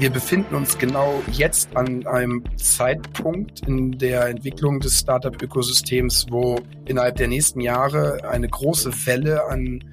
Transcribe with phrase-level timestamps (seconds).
[0.00, 7.16] Wir befinden uns genau jetzt an einem Zeitpunkt in der Entwicklung des Startup-Ökosystems, wo innerhalb
[7.16, 9.84] der nächsten Jahre eine große Welle an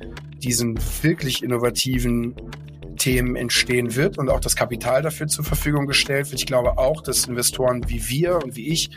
[0.41, 2.35] diesen wirklich innovativen
[2.95, 6.39] Themen entstehen wird und auch das Kapital dafür zur Verfügung gestellt wird.
[6.39, 8.91] Ich glaube auch, dass Investoren wie wir und wie ich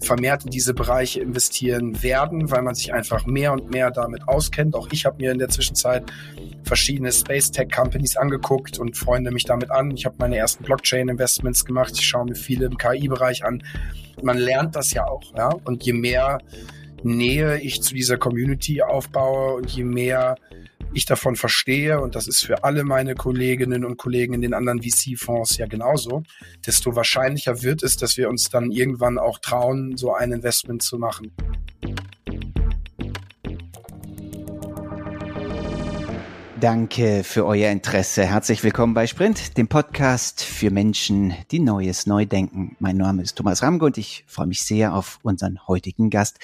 [0.00, 4.74] vermehrt in diese Bereiche investieren werden, weil man sich einfach mehr und mehr damit auskennt.
[4.74, 6.04] Auch ich habe mir in der Zwischenzeit
[6.64, 9.90] verschiedene Space Tech Companies angeguckt und freunde mich damit an.
[9.92, 11.92] Ich habe meine ersten Blockchain Investments gemacht.
[11.94, 13.62] Ich schaue mir viele im KI-Bereich an.
[14.22, 15.48] Man lernt das ja auch, ja.
[15.64, 16.40] Und je mehr
[17.02, 20.36] Nähe ich zu dieser Community aufbaue und je mehr
[20.92, 24.82] ich davon verstehe, und das ist für alle meine Kolleginnen und Kollegen in den anderen
[24.82, 26.22] VC-Fonds ja genauso,
[26.66, 30.98] desto wahrscheinlicher wird es, dass wir uns dann irgendwann auch trauen, so ein Investment zu
[30.98, 31.32] machen.
[36.58, 38.24] Danke für euer Interesse.
[38.24, 42.76] Herzlich willkommen bei Sprint, dem Podcast für Menschen, die Neues neu denken.
[42.78, 46.38] Mein Name ist Thomas Ramge und ich freue mich sehr auf unseren heutigen Gast,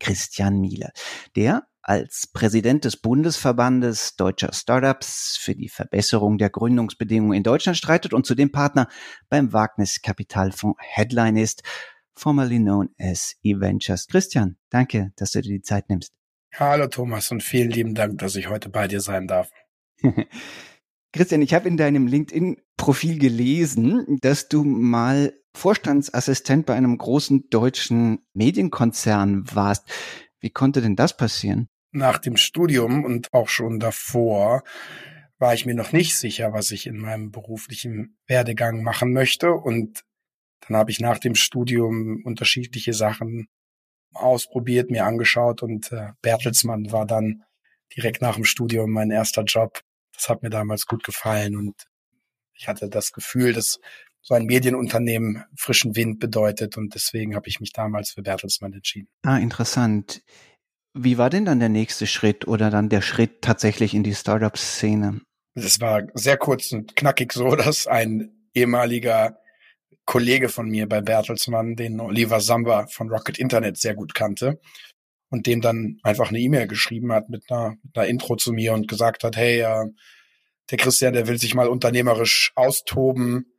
[0.00, 0.92] Christian Miele,
[1.36, 8.12] der als Präsident des Bundesverbandes deutscher Startups für die Verbesserung der Gründungsbedingungen in Deutschland streitet
[8.12, 8.88] und zudem Partner
[9.30, 11.62] beim Wagniskapitalfonds Headline ist,
[12.14, 14.06] formerly known as eVentures.
[14.06, 16.12] Christian, danke, dass du dir die Zeit nimmst.
[16.54, 19.48] Hallo Thomas und vielen lieben Dank, dass ich heute bei dir sein darf.
[21.14, 28.18] Christian, ich habe in deinem LinkedIn-Profil gelesen, dass du mal Vorstandsassistent bei einem großen deutschen
[28.34, 29.88] Medienkonzern warst.
[30.38, 31.70] Wie konnte denn das passieren?
[31.90, 34.62] Nach dem Studium und auch schon davor
[35.38, 39.52] war ich mir noch nicht sicher, was ich in meinem beruflichen Werdegang machen möchte.
[39.52, 40.02] Und
[40.66, 43.48] dann habe ich nach dem Studium unterschiedliche Sachen
[44.12, 47.44] ausprobiert, mir angeschaut und äh, Bertelsmann war dann
[47.96, 49.80] direkt nach dem Studium mein erster Job.
[50.12, 51.86] Das hat mir damals gut gefallen und
[52.54, 53.78] ich hatte das Gefühl, dass
[54.20, 59.08] so ein Medienunternehmen frischen Wind bedeutet und deswegen habe ich mich damals für Bertelsmann entschieden.
[59.22, 60.22] Ah, interessant.
[61.00, 65.20] Wie war denn dann der nächste Schritt oder dann der Schritt tatsächlich in die Startup-Szene?
[65.54, 69.38] Es war sehr kurz und knackig so, dass ein ehemaliger
[70.06, 74.60] Kollege von mir bei Bertelsmann, den Oliver Samba von Rocket Internet sehr gut kannte
[75.30, 78.72] und dem dann einfach eine E-Mail geschrieben hat mit einer, mit einer Intro zu mir
[78.72, 79.84] und gesagt hat, hey, äh,
[80.70, 83.54] der Christian, der will sich mal unternehmerisch austoben,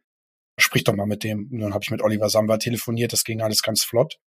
[0.57, 1.50] sprich doch mal mit dem.
[1.51, 4.17] Und dann habe ich mit Oliver Samba telefoniert, das ging alles ganz flott.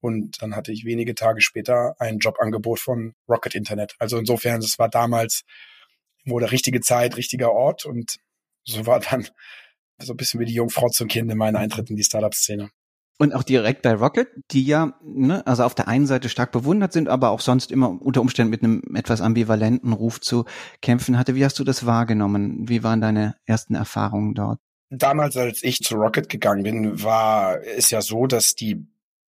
[0.00, 3.94] Und dann hatte ich wenige Tage später ein Jobangebot von Rocket Internet.
[3.98, 5.44] Also insofern, es war damals
[6.26, 7.86] wo der richtige Zeit, richtiger Ort.
[7.86, 8.16] Und
[8.64, 9.26] so war dann
[9.98, 12.70] so ein bisschen wie die Jungfrau zum Kind in meinen Eintritt in die Startup-Szene.
[13.18, 16.92] Und auch direkt bei Rocket, die ja, ne, also auf der einen Seite stark bewundert
[16.92, 20.44] sind, aber auch sonst immer unter Umständen mit einem etwas ambivalenten Ruf zu
[20.82, 21.34] kämpfen hatte.
[21.34, 22.68] Wie hast du das wahrgenommen?
[22.68, 24.58] Wie waren deine ersten Erfahrungen dort?
[24.90, 28.86] Damals, als ich zu Rocket gegangen bin, war es ja so, dass die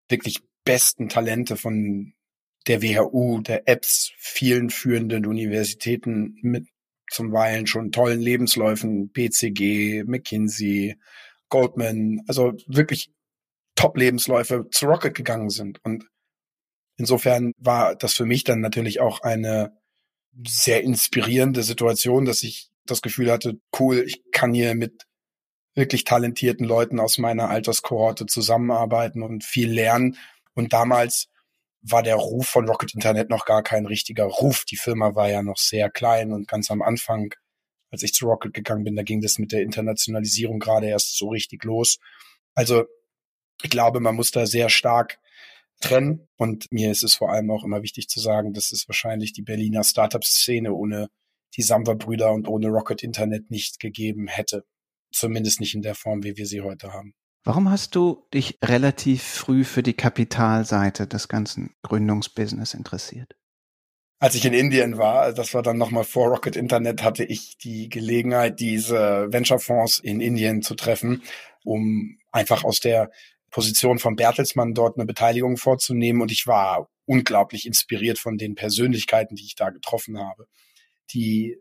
[0.09, 2.15] wirklich besten Talente von
[2.67, 6.69] der WHU, der Apps, vielen führenden Universitäten mit
[7.11, 10.97] zum Weilen schon tollen Lebensläufen, PCG, McKinsey,
[11.49, 13.11] Goldman, also wirklich
[13.75, 15.85] Top-Lebensläufe zu Rocket gegangen sind.
[15.85, 16.07] Und
[16.97, 19.77] insofern war das für mich dann natürlich auch eine
[20.47, 25.07] sehr inspirierende Situation, dass ich das Gefühl hatte, cool, ich kann hier mit
[25.75, 30.17] wirklich talentierten Leuten aus meiner Alterskohorte zusammenarbeiten und viel lernen
[30.55, 31.29] und damals
[31.83, 34.65] war der Ruf von Rocket Internet noch gar kein richtiger Ruf.
[34.65, 37.35] Die Firma war ja noch sehr klein und ganz am Anfang,
[37.91, 41.29] als ich zu Rocket gegangen bin, da ging das mit der Internationalisierung gerade erst so
[41.31, 41.99] richtig los.
[42.55, 42.85] Also
[43.63, 45.19] ich glaube, man muss da sehr stark
[45.83, 46.29] trennen.
[46.37, 49.43] Und mir ist es vor allem auch immer wichtig zu sagen, dass es wahrscheinlich die
[49.43, 51.09] Berliner Startup-Szene ohne
[51.57, 54.65] die Samba-Brüder und ohne Rocket Internet nicht gegeben hätte.
[55.13, 57.15] Zumindest nicht in der Form, wie wir sie heute haben.
[57.45, 63.35] Warum hast du dich relativ früh für die Kapitalseite des ganzen Gründungsbusiness interessiert?
[64.21, 67.89] Als ich in Indien war, das war dann nochmal vor Rocket Internet, hatte ich die
[67.89, 71.25] Gelegenheit, diese Venture-Fonds in Indien zu treffen,
[71.65, 73.11] um einfach aus der
[73.51, 76.23] Position von Bertelsmann dort eine Beteiligung vorzunehmen.
[76.23, 80.47] Und ich war unglaublich inspiriert von den Persönlichkeiten, die ich da getroffen habe.
[81.13, 81.57] Die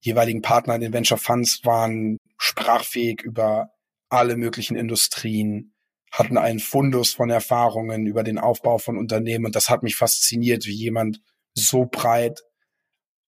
[0.00, 3.70] jeweiligen Partner in den Venture Funds waren sprachfähig über
[4.08, 5.74] alle möglichen Industrien,
[6.10, 10.64] hatten einen Fundus von Erfahrungen über den Aufbau von Unternehmen und das hat mich fasziniert,
[10.66, 11.20] wie jemand
[11.54, 12.40] so breit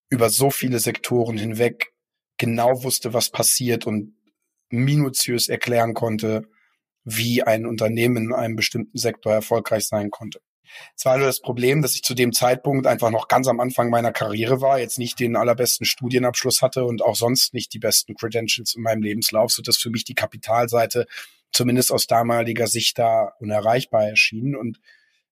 [0.09, 1.93] über so viele Sektoren hinweg
[2.39, 4.15] genau wusste, was passiert und
[4.71, 6.49] minutiös erklären konnte,
[7.05, 10.41] wie ein Unternehmen in einem bestimmten Sektor erfolgreich sein konnte.
[10.97, 13.91] Es war nur das Problem, dass ich zu dem Zeitpunkt einfach noch ganz am Anfang
[13.91, 18.15] meiner Karriere war, jetzt nicht den allerbesten Studienabschluss hatte und auch sonst nicht die besten
[18.15, 21.07] Credentials in meinem Lebenslauf, so dass für mich die Kapitalseite
[21.53, 24.55] zumindest aus damaliger Sicht da unerreichbar erschien.
[24.55, 24.81] Und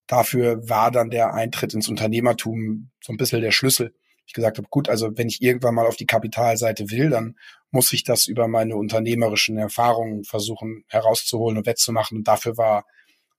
[0.07, 3.95] dafür war dann der Eintritt ins Unternehmertum so ein bisschen der Schlüssel.
[4.27, 7.37] Ich gesagt habe, gut, also wenn ich irgendwann mal auf die Kapitalseite will, dann
[7.71, 12.19] muss ich das über meine unternehmerischen Erfahrungen versuchen herauszuholen und wettzumachen.
[12.19, 12.85] Und dafür war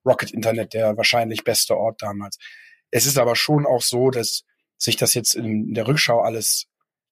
[0.09, 2.38] Rocket Internet der wahrscheinlich beste Ort damals.
[2.91, 4.44] Es ist aber schon auch so, dass
[4.77, 6.67] sich das jetzt in der Rückschau alles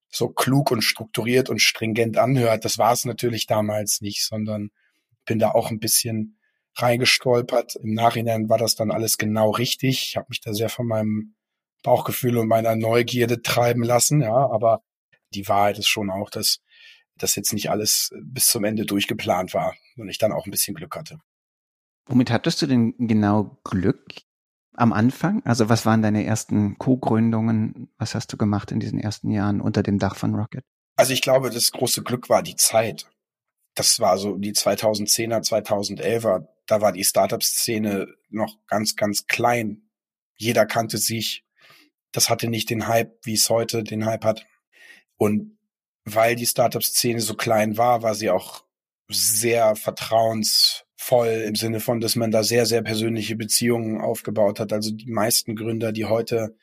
[0.09, 2.65] so klug und strukturiert und stringent anhört.
[2.65, 4.71] Das war es natürlich damals nicht, sondern
[5.25, 6.39] bin da auch ein bisschen
[6.75, 7.75] reingestolpert.
[7.75, 10.09] Im Nachhinein war das dann alles genau richtig.
[10.09, 11.35] Ich habe mich da sehr von meinem
[11.83, 14.81] Bauchgefühl und meiner Neugierde treiben lassen, ja, aber
[15.33, 16.61] die Wahrheit ist schon auch, dass
[17.17, 20.75] das jetzt nicht alles bis zum Ende durchgeplant war und ich dann auch ein bisschen
[20.75, 21.19] Glück hatte.
[22.07, 24.21] Womit hattest du denn genau Glück
[24.73, 25.41] am Anfang?
[25.45, 27.89] Also was waren deine ersten Co-Gründungen?
[27.97, 30.63] Was hast du gemacht in diesen ersten Jahren unter dem Dach von Rocket?
[30.95, 33.09] Also ich glaube, das große Glück war die Zeit.
[33.75, 36.47] Das war so die 2010er, 2011er.
[36.65, 39.89] Da war die Startup-Szene noch ganz, ganz klein.
[40.35, 41.45] Jeder kannte sich.
[42.11, 44.47] Das hatte nicht den Hype, wie es heute den Hype hat.
[45.17, 45.57] Und
[46.05, 48.63] weil die Startup-Szene so klein war, war sie auch
[49.09, 54.73] sehr vertrauens voll im Sinne von, dass man da sehr, sehr persönliche Beziehungen aufgebaut hat.
[54.73, 56.57] Also die meisten Gründer, die heute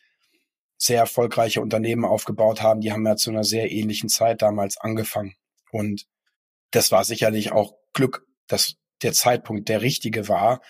[0.76, 5.36] sehr erfolgreiche Unternehmen aufgebaut haben, die haben ja zu einer sehr ähnlichen Zeit damals angefangen.
[5.70, 6.06] Und
[6.72, 10.60] das war sicherlich auch Glück, dass der Zeitpunkt der richtige war,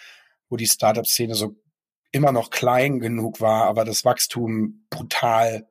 [0.49, 1.57] wo die Startup-Szene so
[2.13, 5.67] immer noch klein genug war, aber das Wachstum brutal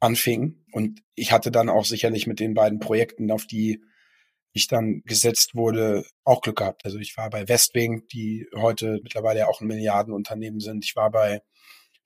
[0.00, 0.64] anfing.
[0.72, 3.82] Und ich hatte dann auch sicherlich mit den beiden Projekten, auf die
[4.58, 6.84] ich dann gesetzt wurde, auch Glück gehabt.
[6.84, 10.84] Also ich war bei Westwing, die heute mittlerweile ja auch ein Milliardenunternehmen sind.
[10.84, 11.42] Ich war bei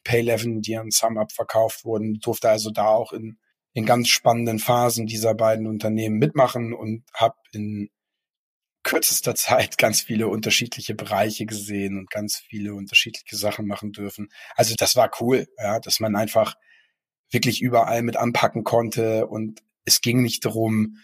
[0.04, 3.38] Payleven, die an SumUp verkauft wurden, durfte also da auch in,
[3.72, 7.90] in ganz spannenden Phasen dieser beiden Unternehmen mitmachen und habe in
[8.82, 14.28] kürzester Zeit ganz viele unterschiedliche Bereiche gesehen und ganz viele unterschiedliche Sachen machen dürfen.
[14.56, 16.54] Also das war cool, ja, dass man einfach
[17.30, 20.98] wirklich überall mit anpacken konnte und es ging nicht darum,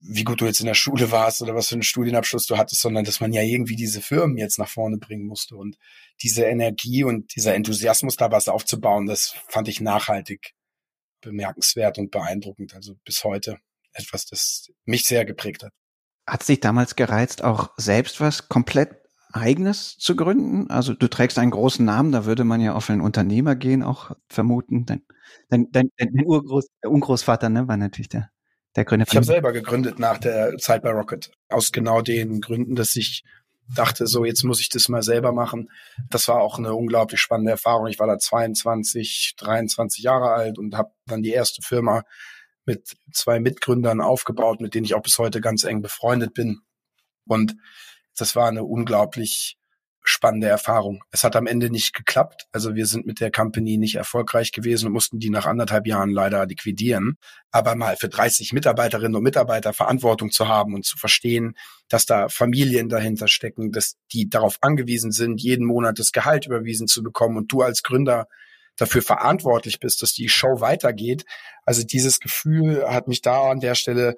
[0.00, 2.82] wie gut du jetzt in der Schule warst oder was für einen Studienabschluss du hattest,
[2.82, 5.56] sondern dass man ja irgendwie diese Firmen jetzt nach vorne bringen musste.
[5.56, 5.76] Und
[6.22, 10.54] diese Energie und dieser Enthusiasmus da was aufzubauen, das fand ich nachhaltig
[11.20, 12.74] bemerkenswert und beeindruckend.
[12.74, 13.58] Also bis heute
[13.92, 15.72] etwas, das mich sehr geprägt hat.
[16.26, 18.90] Hat es dich damals gereizt, auch selbst was komplett
[19.32, 20.70] eigenes zu gründen?
[20.70, 24.12] Also du trägst einen großen Namen, da würde man ja auf einen Unternehmer gehen, auch
[24.28, 24.86] vermuten.
[24.86, 25.02] Dein,
[25.48, 28.30] dein, dein, dein Urgroß, der Ungroßvater ne, war natürlich der
[28.78, 31.30] der Gründer Ich habe selber gegründet nach der Zeit bei Rocket.
[31.48, 33.24] Aus genau den Gründen, dass ich
[33.74, 35.70] dachte, so jetzt muss ich das mal selber machen.
[36.08, 37.88] Das war auch eine unglaublich spannende Erfahrung.
[37.88, 42.04] Ich war da 22, 23 Jahre alt und habe dann die erste Firma
[42.64, 46.60] mit zwei Mitgründern aufgebaut, mit denen ich auch bis heute ganz eng befreundet bin.
[47.26, 47.56] Und
[48.16, 49.57] das war eine unglaublich
[50.08, 51.04] spannende Erfahrung.
[51.10, 52.46] Es hat am Ende nicht geklappt.
[52.52, 56.10] Also wir sind mit der Company nicht erfolgreich gewesen und mussten die nach anderthalb Jahren
[56.10, 57.18] leider liquidieren.
[57.50, 61.54] Aber mal für 30 Mitarbeiterinnen und Mitarbeiter Verantwortung zu haben und zu verstehen,
[61.88, 66.88] dass da Familien dahinter stecken, dass die darauf angewiesen sind, jeden Monat das Gehalt überwiesen
[66.88, 68.26] zu bekommen und du als Gründer
[68.76, 71.24] dafür verantwortlich bist, dass die Show weitergeht.
[71.64, 74.16] Also dieses Gefühl hat mich da an der Stelle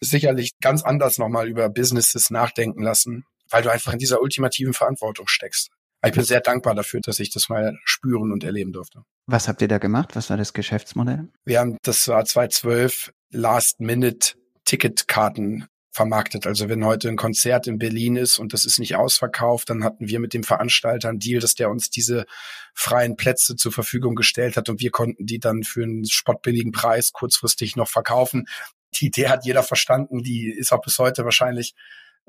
[0.00, 5.28] sicherlich ganz anders nochmal über Businesses nachdenken lassen weil du einfach in dieser ultimativen Verantwortung
[5.28, 5.70] steckst.
[6.04, 9.02] Ich bin sehr dankbar dafür, dass ich das mal spüren und erleben durfte.
[9.26, 10.16] Was habt ihr da gemacht?
[10.16, 11.28] Was war das Geschäftsmodell?
[11.44, 16.46] Wir haben, das war 2012, Last-Minute-Ticketkarten vermarktet.
[16.46, 20.08] Also wenn heute ein Konzert in Berlin ist und das ist nicht ausverkauft, dann hatten
[20.08, 22.26] wir mit dem Veranstalter einen Deal, dass der uns diese
[22.74, 27.12] freien Plätze zur Verfügung gestellt hat und wir konnten die dann für einen spottbilligen Preis
[27.12, 28.46] kurzfristig noch verkaufen.
[28.94, 31.74] Die Idee hat jeder verstanden, die ist auch bis heute wahrscheinlich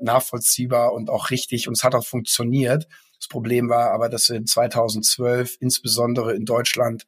[0.02, 2.86] nachvollziehbar und auch richtig und es hat auch funktioniert.
[3.18, 7.06] Das Problem war aber, dass wir in 2012 insbesondere in Deutschland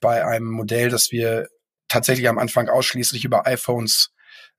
[0.00, 1.48] bei einem Modell, das wir
[1.88, 4.10] tatsächlich am Anfang ausschließlich über iPhones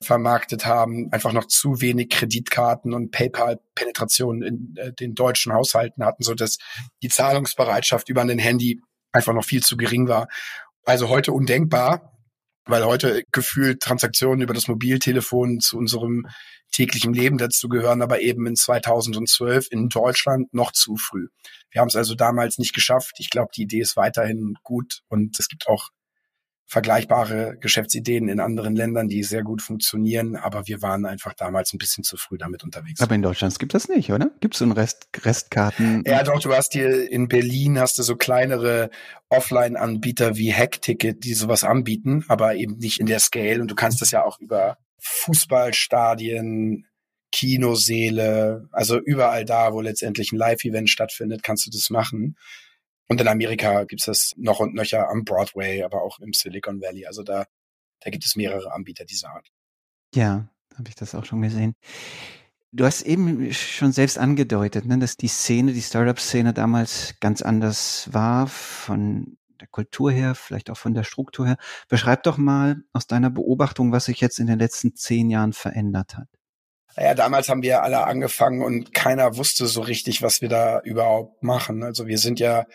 [0.02, 6.24] vermarktet haben, einfach noch zu wenig Kreditkarten und PayPal-Penetration in äh, den deutschen Haushalten hatten,
[6.24, 6.58] so dass
[7.02, 10.28] die Zahlungsbereitschaft über ein Handy einfach noch viel zu gering war.
[10.84, 12.15] Also heute undenkbar,
[12.66, 16.28] weil heute gefühlt Transaktionen über das Mobiltelefon zu unserem
[16.72, 21.28] täglichen Leben dazu gehören, aber eben in 2012 in Deutschland noch zu früh.
[21.72, 23.16] Wir haben es also damals nicht geschafft.
[23.20, 25.90] Ich glaube, die Idee ist weiterhin gut und es gibt auch
[26.68, 31.78] vergleichbare Geschäftsideen in anderen Ländern, die sehr gut funktionieren, aber wir waren einfach damals ein
[31.78, 33.02] bisschen zu früh damit unterwegs.
[33.02, 34.32] Aber in Deutschland gibt das nicht, oder?
[34.40, 36.04] Gibt es so ein Rest, Restkarten?
[36.08, 38.90] Ja, doch, du hast hier in Berlin hast du so kleinere
[39.30, 44.02] Offline-Anbieter wie Hackticket, die sowas anbieten, aber eben nicht in der Scale und du kannst
[44.02, 46.88] das ja auch über Fußballstadien,
[47.32, 52.38] Kinoseele, also überall da, wo letztendlich ein Live-Event stattfindet, kannst du das machen.
[53.08, 57.06] Und in Amerika gibt's das noch und nöcher am Broadway, aber auch im Silicon Valley.
[57.06, 57.46] Also da,
[58.02, 59.48] da gibt es mehrere Anbieter dieser Art.
[60.14, 61.76] Ja, habe ich das auch schon gesehen.
[62.72, 68.10] Du hast eben schon selbst angedeutet, ne, dass die Szene, die Startup-Szene damals ganz anders
[68.12, 71.58] war, von der Kultur her, vielleicht auch von der Struktur her.
[71.88, 76.18] Beschreib doch mal aus deiner Beobachtung, was sich jetzt in den letzten zehn Jahren verändert
[76.18, 76.28] hat.
[76.96, 81.44] Naja, damals haben wir alle angefangen und keiner wusste so richtig, was wir da überhaupt
[81.44, 81.84] machen.
[81.84, 82.66] Also wir sind ja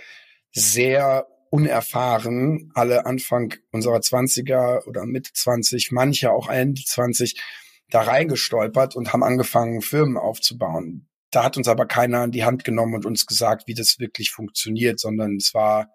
[0.52, 7.40] sehr unerfahren, alle Anfang unserer Zwanziger oder Mitte 20, manche auch Ende 20,
[7.88, 11.08] da reingestolpert und haben angefangen, Firmen aufzubauen.
[11.30, 14.30] Da hat uns aber keiner an die Hand genommen und uns gesagt, wie das wirklich
[14.30, 15.88] funktioniert, sondern es war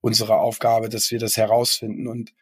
[0.00, 2.06] unsere Aufgabe, dass wir das herausfinden.
[2.08, 2.32] Und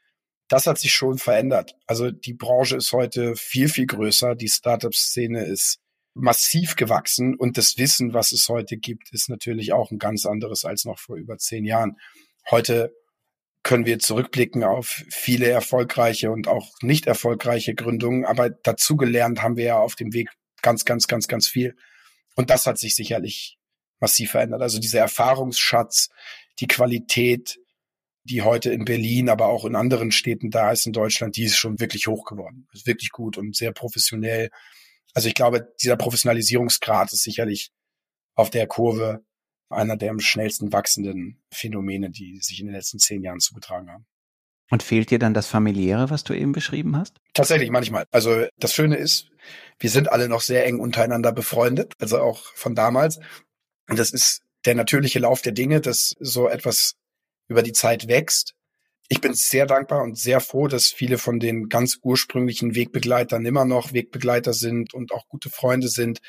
[0.49, 1.75] das hat sich schon verändert.
[1.87, 4.35] Also die Branche ist heute viel, viel größer.
[4.35, 5.79] Die Startup-Szene ist
[6.15, 10.65] massiv gewachsen und das Wissen, was es heute gibt, ist natürlich auch ein ganz anderes
[10.65, 11.97] als noch vor über zehn Jahren.
[12.51, 12.95] Heute
[13.65, 19.57] können wir zurückblicken auf viele erfolgreiche und auch nicht erfolgreiche Gründungen, aber dazu gelernt haben
[19.57, 20.29] wir ja auf dem Weg
[20.63, 21.75] ganz, ganz, ganz, ganz viel.
[22.37, 23.59] Und das hat sich sicherlich
[24.01, 24.63] massiv verändert.
[24.63, 26.11] Also dieser Erfahrungsschatz,
[26.61, 27.59] die Qualität,
[28.25, 31.57] die heute in Berlin, aber auch in anderen Städten da ist in Deutschland, die ist
[31.57, 32.67] schon wirklich hoch geworden.
[32.73, 34.51] Ist wirklich gut und sehr professionell.
[35.13, 37.71] Also ich glaube, dieser Professionalisierungsgrad ist sicherlich
[38.35, 39.25] auf der Kurve
[39.71, 44.07] einer der am schnellsten wachsenden Phänomene, die sich in den letzten zehn Jahren zugetragen haben.
[44.71, 47.19] Und fehlt dir dann das familiäre, was du eben beschrieben hast?
[47.35, 48.07] Tatsächlich manchmal.
[48.11, 49.29] Also das Schöne ist,
[49.79, 53.19] wir sind alle noch sehr eng untereinander befreundet, also auch von damals.
[53.89, 56.97] Und das ist der natürliche Lauf der Dinge, dass so etwas
[57.49, 58.55] über die Zeit wächst.
[59.09, 63.65] Ich bin sehr dankbar und sehr froh, dass viele von den ganz ursprünglichen Wegbegleitern immer
[63.65, 66.21] noch Wegbegleiter sind und auch gute Freunde sind.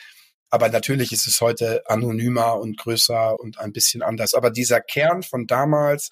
[0.49, 4.33] Aber natürlich ist es heute anonymer und größer und ein bisschen anders.
[4.33, 6.09] Aber dieser Kern von damals,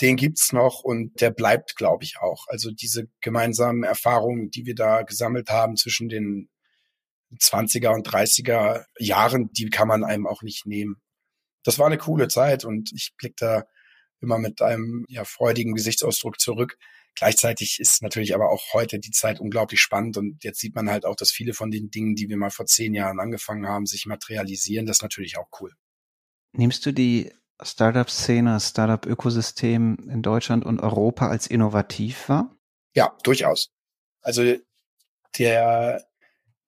[0.00, 2.46] den gibt's noch und der bleibt, glaube ich, auch.
[2.48, 6.48] Also diese gemeinsamen Erfahrungen, die wir da gesammelt haben zwischen den
[7.38, 10.96] 20er und 30er Jahren, die kann man einem auch nicht nehmen.
[11.64, 13.64] Das war eine coole Zeit und ich blicke da
[14.24, 16.76] immer mit einem ja, freudigen Gesichtsausdruck zurück.
[17.14, 21.04] Gleichzeitig ist natürlich aber auch heute die Zeit unglaublich spannend und jetzt sieht man halt
[21.04, 24.06] auch, dass viele von den Dingen, die wir mal vor zehn Jahren angefangen haben, sich
[24.06, 24.86] materialisieren.
[24.86, 25.72] Das ist natürlich auch cool.
[26.52, 32.56] Nimmst du die Startup-Szene, Startup-Ökosystem in Deutschland und Europa als innovativ wahr?
[32.94, 33.70] Ja, durchaus.
[34.20, 34.56] Also
[35.38, 36.04] der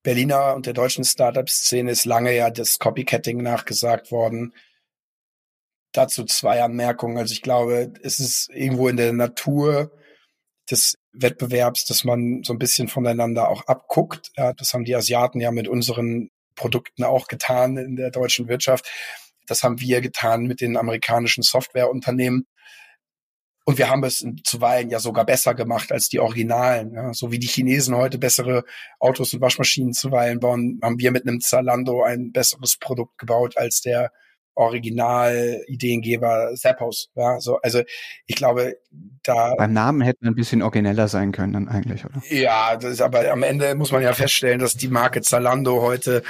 [0.03, 4.55] Berliner und der deutschen Startup-Szene ist lange ja das Copycatting nachgesagt worden.
[5.97, 7.17] Dazu zwei Anmerkungen.
[7.17, 9.91] Also ich glaube, es ist irgendwo in der Natur
[10.71, 14.31] des Wettbewerbs, dass man so ein bisschen voneinander auch abguckt.
[14.37, 18.91] Ja, das haben die Asiaten ja mit unseren Produkten auch getan in der deutschen Wirtschaft.
[19.47, 22.47] Das haben wir getan mit den amerikanischen Softwareunternehmen.
[23.65, 26.95] Und wir haben es zuweilen ja sogar besser gemacht als die Originalen.
[26.95, 27.13] Ja.
[27.13, 28.65] So wie die Chinesen heute bessere
[29.01, 33.81] Autos und Waschmaschinen zuweilen bauen, haben wir mit einem Zalando ein besseres Produkt gebaut als
[33.81, 34.13] der
[34.57, 37.11] Original-Ideengeber Zappos.
[37.15, 37.83] Ja, so, also
[38.27, 38.77] ich glaube,
[39.23, 39.55] da.
[39.57, 42.23] Beim Namen hätten wir ein bisschen origineller sein können dann eigentlich, oder?
[42.29, 46.23] Ja, das ist, aber am Ende muss man ja feststellen, dass die Marke Zalando heute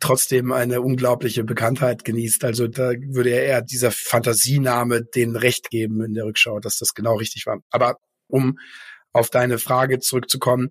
[0.00, 2.44] trotzdem eine unglaubliche Bekanntheit genießt.
[2.44, 6.94] Also da würde ja eher dieser Fantasiename den Recht geben in der Rückschau, dass das
[6.94, 7.58] genau richtig war.
[7.70, 7.96] Aber
[8.28, 8.58] um
[9.12, 10.70] auf deine Frage zurückzukommen,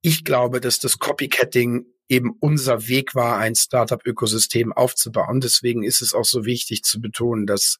[0.00, 5.40] ich glaube, dass das Copycatting eben unser Weg war, ein Startup-Ökosystem aufzubauen.
[5.40, 7.78] Deswegen ist es auch so wichtig zu betonen, dass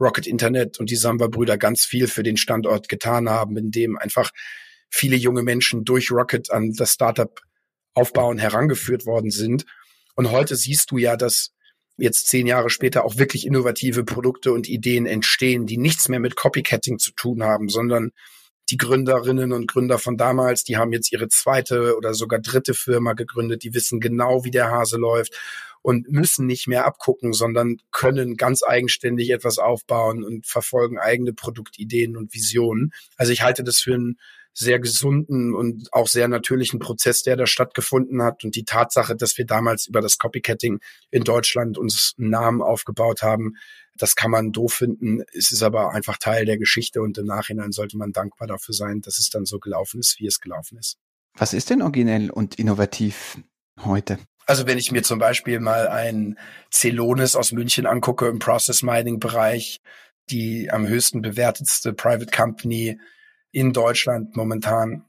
[0.00, 4.30] Rocket Internet und die Samba-Brüder ganz viel für den Standort getan haben, in dem einfach
[4.88, 7.40] viele junge Menschen durch Rocket an das Startup
[7.94, 9.64] aufbauen herangeführt worden sind.
[10.16, 11.52] Und heute siehst du ja, dass
[11.96, 16.34] jetzt zehn Jahre später auch wirklich innovative Produkte und Ideen entstehen, die nichts mehr mit
[16.34, 18.12] Copycatting zu tun haben, sondern
[18.70, 23.14] die Gründerinnen und Gründer von damals, die haben jetzt ihre zweite oder sogar dritte Firma
[23.14, 25.34] gegründet, die wissen genau, wie der Hase läuft
[25.82, 32.16] und müssen nicht mehr abgucken, sondern können ganz eigenständig etwas aufbauen und verfolgen eigene Produktideen
[32.16, 32.92] und Visionen.
[33.16, 34.18] Also ich halte das für einen
[34.52, 38.44] sehr gesunden und auch sehr natürlichen Prozess, der da stattgefunden hat.
[38.44, 40.80] Und die Tatsache, dass wir damals über das Copycatting
[41.10, 43.54] in Deutschland uns einen Namen aufgebaut haben,
[43.96, 45.22] das kann man doof finden.
[45.32, 49.00] Es ist aber einfach Teil der Geschichte und im Nachhinein sollte man dankbar dafür sein,
[49.02, 50.96] dass es dann so gelaufen ist, wie es gelaufen ist.
[51.34, 53.38] Was ist denn originell und innovativ
[53.84, 54.18] heute?
[54.46, 56.38] Also wenn ich mir zum Beispiel mal ein
[56.72, 59.80] Celonis aus München angucke im Process Mining Bereich,
[60.30, 62.98] die am höchsten bewertetste Private Company
[63.52, 65.04] in Deutschland momentan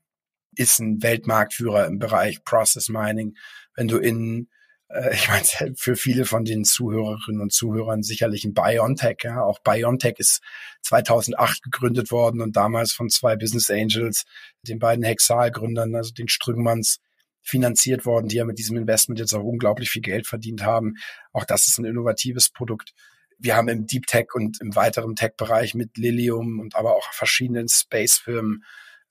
[0.56, 3.36] ist ein Weltmarktführer im Bereich Process Mining.
[3.76, 4.50] Wenn du in
[4.94, 9.18] äh, ich meine, für viele von den Zuhörerinnen und Zuhörern sicherlich ein Biontech.
[9.24, 9.44] Ja.
[9.44, 10.42] Auch Biontech ist
[10.84, 14.26] 2008 gegründet worden und damals von zwei Business Angels,
[14.68, 17.00] den beiden Hexal-Gründern, also den Strüngmanns,
[17.44, 20.94] finanziert worden, die ja mit diesem Investment jetzt auch unglaublich viel Geld verdient haben.
[21.32, 22.94] Auch das ist ein innovatives Produkt.
[23.42, 27.68] Wir haben im Deep Tech und im weiteren Tech-Bereich mit Lilium und aber auch verschiedenen
[27.68, 28.64] Space-Firmen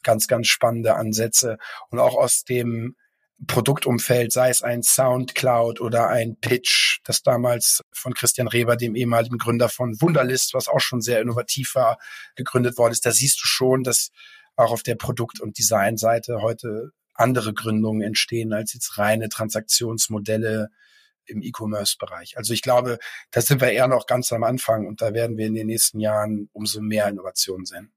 [0.03, 1.59] ganz, ganz spannende Ansätze.
[1.91, 2.97] Und auch aus dem
[3.47, 9.39] Produktumfeld, sei es ein Soundcloud oder ein Pitch, das damals von Christian Reber, dem ehemaligen
[9.39, 11.99] Gründer von Wunderlist, was auch schon sehr innovativ war,
[12.37, 13.07] gegründet worden ist.
[13.07, 14.11] Da siehst du schon, dass
[14.57, 20.69] auch auf der Produkt- und Designseite heute andere Gründungen entstehen als jetzt reine Transaktionsmodelle
[21.27, 22.37] im E-Commerce-Bereich.
[22.37, 22.99] Also ich glaube,
[23.31, 26.01] da sind wir eher noch ganz am Anfang und da werden wir in den nächsten
[26.01, 27.93] Jahren umso mehr Innovationen sehen.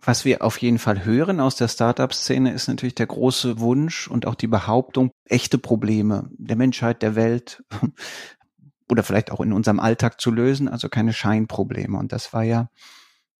[0.00, 4.26] Was wir auf jeden Fall hören aus der Startup-Szene ist natürlich der große Wunsch und
[4.26, 7.64] auch die Behauptung, echte Probleme der Menschheit, der Welt
[8.90, 11.98] oder vielleicht auch in unserem Alltag zu lösen, also keine Scheinprobleme.
[11.98, 12.70] Und das war ja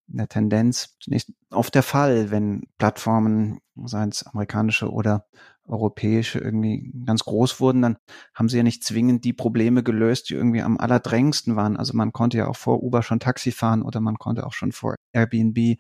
[0.09, 5.27] in der Tendenz zunächst oft der Fall, wenn Plattformen, seien es amerikanische oder
[5.65, 7.97] europäische, irgendwie ganz groß wurden, dann
[8.35, 11.77] haben sie ja nicht zwingend die Probleme gelöst, die irgendwie am allerdrängendsten waren.
[11.77, 14.73] Also man konnte ja auch vor Uber schon Taxi fahren oder man konnte auch schon
[14.73, 15.79] vor Airbnb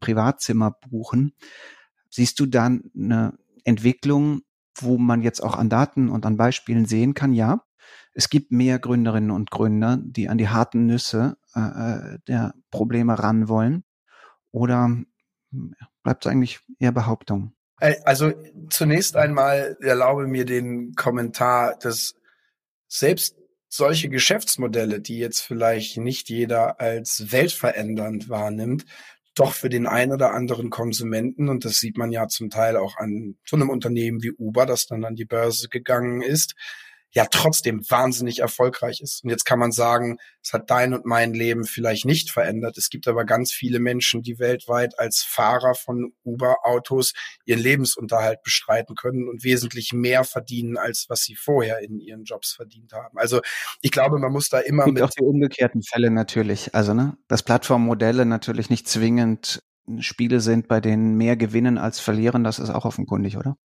[0.00, 1.32] Privatzimmer buchen.
[2.10, 3.34] Siehst du dann eine
[3.64, 4.42] Entwicklung,
[4.74, 7.64] wo man jetzt auch an Daten und an Beispielen sehen kann, ja,
[8.12, 13.18] es gibt mehr Gründerinnen und Gründer, die an die harten Nüsse äh, äh der Probleme
[13.18, 13.84] ran wollen?
[14.50, 14.90] Oder
[16.02, 17.52] bleibt es eigentlich eher Behauptung?
[18.04, 18.32] Also
[18.70, 22.14] zunächst einmal erlaube mir den Kommentar, dass
[22.88, 23.36] selbst
[23.68, 28.84] solche Geschäftsmodelle, die jetzt vielleicht nicht jeder als weltverändernd wahrnimmt,
[29.34, 32.96] doch für den einen oder anderen Konsumenten, und das sieht man ja zum Teil auch
[32.96, 36.54] an so einem Unternehmen wie Uber, das dann an die Börse gegangen ist,
[37.12, 39.24] ja trotzdem wahnsinnig erfolgreich ist.
[39.24, 42.76] Und jetzt kann man sagen, es hat dein und mein Leben vielleicht nicht verändert.
[42.76, 47.12] Es gibt aber ganz viele Menschen, die weltweit als Fahrer von Uber-Autos
[47.44, 52.52] ihren Lebensunterhalt bestreiten können und wesentlich mehr verdienen, als was sie vorher in ihren Jobs
[52.52, 53.18] verdient haben.
[53.18, 53.40] Also
[53.80, 56.74] ich glaube, man muss da immer gibt mit auch die umgekehrten Fälle natürlich.
[56.74, 59.62] Also ne, dass Plattformmodelle natürlich nicht zwingend
[60.00, 63.56] Spiele sind, bei denen mehr gewinnen als verlieren, das ist auch offenkundig, oder?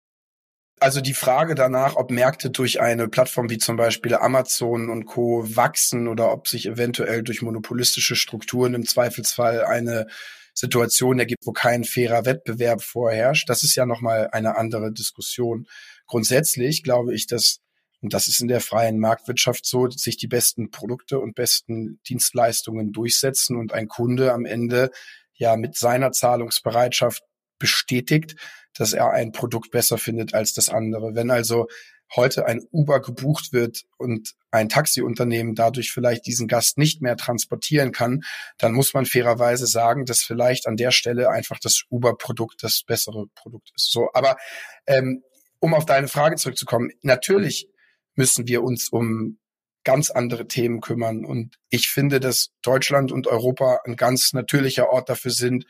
[0.79, 5.43] Also die Frage danach, ob Märkte durch eine Plattform wie zum Beispiel Amazon und Co.
[5.55, 10.07] wachsen oder ob sich eventuell durch monopolistische Strukturen im Zweifelsfall eine
[10.53, 15.67] Situation ergibt, wo kein fairer Wettbewerb vorherrscht, das ist ja nochmal eine andere Diskussion.
[16.05, 17.59] Grundsätzlich glaube ich, dass,
[18.01, 22.91] und das ist in der freien Marktwirtschaft so, sich die besten Produkte und besten Dienstleistungen
[22.91, 24.91] durchsetzen und ein Kunde am Ende
[25.33, 27.23] ja mit seiner Zahlungsbereitschaft
[27.57, 28.35] bestätigt,
[28.77, 31.15] dass er ein Produkt besser findet als das andere.
[31.15, 31.67] Wenn also
[32.15, 37.91] heute ein Uber gebucht wird und ein Taxiunternehmen dadurch vielleicht diesen Gast nicht mehr transportieren
[37.91, 38.21] kann,
[38.57, 43.25] dann muss man fairerweise sagen, dass vielleicht an der Stelle einfach das Uber-Produkt das bessere
[43.35, 43.91] Produkt ist.
[43.91, 44.37] So, aber
[44.85, 45.23] ähm,
[45.59, 47.69] um auf deine Frage zurückzukommen, natürlich
[48.15, 49.39] müssen wir uns um
[49.83, 51.25] ganz andere Themen kümmern.
[51.25, 55.65] Und ich finde, dass Deutschland und Europa ein ganz natürlicher Ort dafür sind,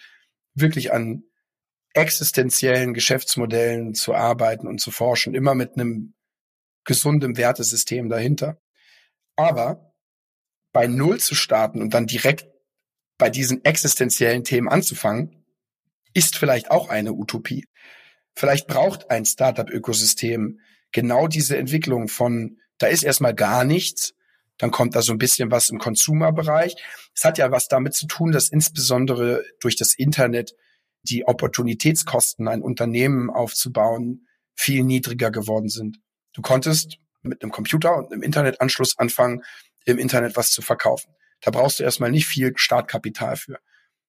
[0.54, 1.24] wirklich an
[1.94, 6.14] existenziellen Geschäftsmodellen zu arbeiten und zu forschen, immer mit einem
[6.86, 8.60] gesunden Wertesystem dahinter.
[9.36, 9.94] Aber
[10.72, 12.48] bei Null zu starten und dann direkt
[13.18, 15.46] bei diesen existenziellen Themen anzufangen,
[16.14, 17.68] ist vielleicht auch eine Utopie.
[18.36, 20.60] Vielleicht braucht ein Startup-Ökosystem
[20.92, 24.14] genau diese Entwicklung von, da ist erstmal gar nichts,
[24.58, 26.76] dann kommt da so ein bisschen was im Consumer-Bereich.
[27.16, 30.56] Es hat ja was damit zu tun, dass insbesondere durch das Internet
[31.04, 36.00] die Opportunitätskosten, ein Unternehmen aufzubauen, viel niedriger geworden sind.
[36.34, 39.44] Du konntest mit einem Computer und einem Internetanschluss anfangen,
[39.86, 41.14] im Internet was zu verkaufen.
[41.42, 43.60] Da brauchst du erstmal nicht viel Startkapital für.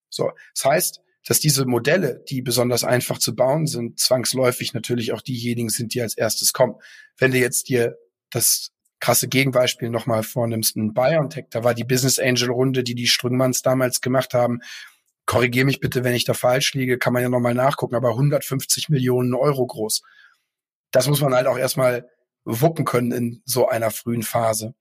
[0.09, 5.21] So, das heißt, dass diese Modelle, die besonders einfach zu bauen sind, zwangsläufig natürlich auch
[5.21, 6.75] diejenigen sind, die als erstes kommen.
[7.17, 7.97] Wenn du jetzt dir
[8.29, 13.07] das krasse Gegenbeispiel nochmal vornimmst, ein BioNTech, da war die Business Angel Runde, die die
[13.07, 14.59] Strüngmanns damals gemacht haben,
[15.25, 18.89] korrigiere mich bitte, wenn ich da falsch liege, kann man ja nochmal nachgucken, aber 150
[18.89, 20.03] Millionen Euro groß.
[20.91, 22.09] Das muss man halt auch erstmal
[22.45, 24.75] wuppen können in so einer frühen Phase.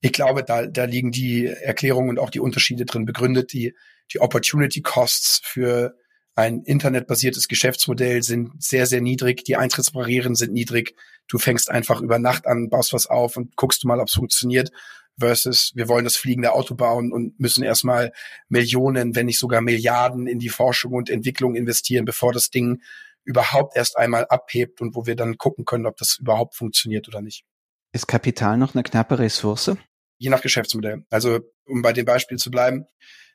[0.00, 3.52] Ich glaube, da, da liegen die Erklärungen und auch die Unterschiede drin begründet.
[3.52, 3.74] Die,
[4.12, 5.96] die Opportunity Costs für
[6.40, 9.44] ein internetbasiertes Geschäftsmodell sind sehr, sehr niedrig.
[9.44, 10.96] Die Eintrittsbarrieren sind niedrig.
[11.28, 14.14] Du fängst einfach über Nacht an, baust was auf und guckst du mal, ob es
[14.14, 14.70] funktioniert.
[15.18, 18.12] Versus, wir wollen das fliegende Auto bauen und müssen erstmal
[18.48, 22.80] Millionen, wenn nicht sogar Milliarden in die Forschung und Entwicklung investieren, bevor das Ding
[23.24, 27.20] überhaupt erst einmal abhebt und wo wir dann gucken können, ob das überhaupt funktioniert oder
[27.20, 27.44] nicht.
[27.92, 29.76] Ist Kapital noch eine knappe Ressource?
[30.18, 31.04] Je nach Geschäftsmodell.
[31.10, 32.86] Also, um bei dem Beispiel zu bleiben,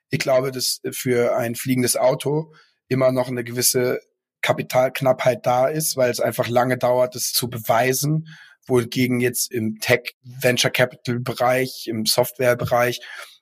[0.10, 2.54] ich glaube, dass für ein fliegendes Auto
[2.88, 4.00] immer noch eine gewisse
[4.42, 8.28] Kapitalknappheit da ist, weil es einfach lange dauert, es zu beweisen,
[8.68, 13.02] wohingegen jetzt im Tech Venture Capital Bereich, im Software Bereich,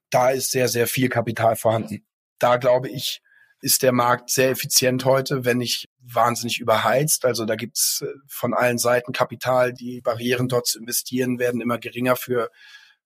[0.09, 2.05] da ist sehr, sehr viel Kapital vorhanden.
[2.39, 3.21] Da glaube ich,
[3.61, 7.25] ist der Markt sehr effizient heute, wenn nicht wahnsinnig überheizt.
[7.25, 9.73] Also da gibt's äh, von allen Seiten Kapital.
[9.73, 12.49] Die Barrieren dort zu investieren werden immer geringer für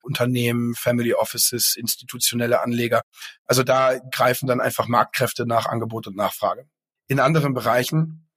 [0.02, 3.02] Unternehmen, Family Offices, institutionelle Anleger.
[3.46, 6.68] Also da greifen dann einfach Marktkräfte nach Angebot und Nachfrage.
[7.08, 8.28] In anderen Bereichen,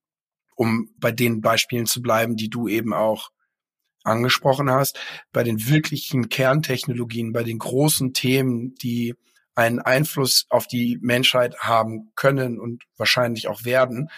[0.57, 3.31] um bei den Beispielen zu bleiben, die du eben auch
[4.05, 4.99] angesprochen hast,
[5.33, 9.15] bei den wirklichen Kerntechnologien, bei den großen Themen, die
[9.55, 14.09] einen Einfluss auf die Menschheit haben können und wahrscheinlich auch werden,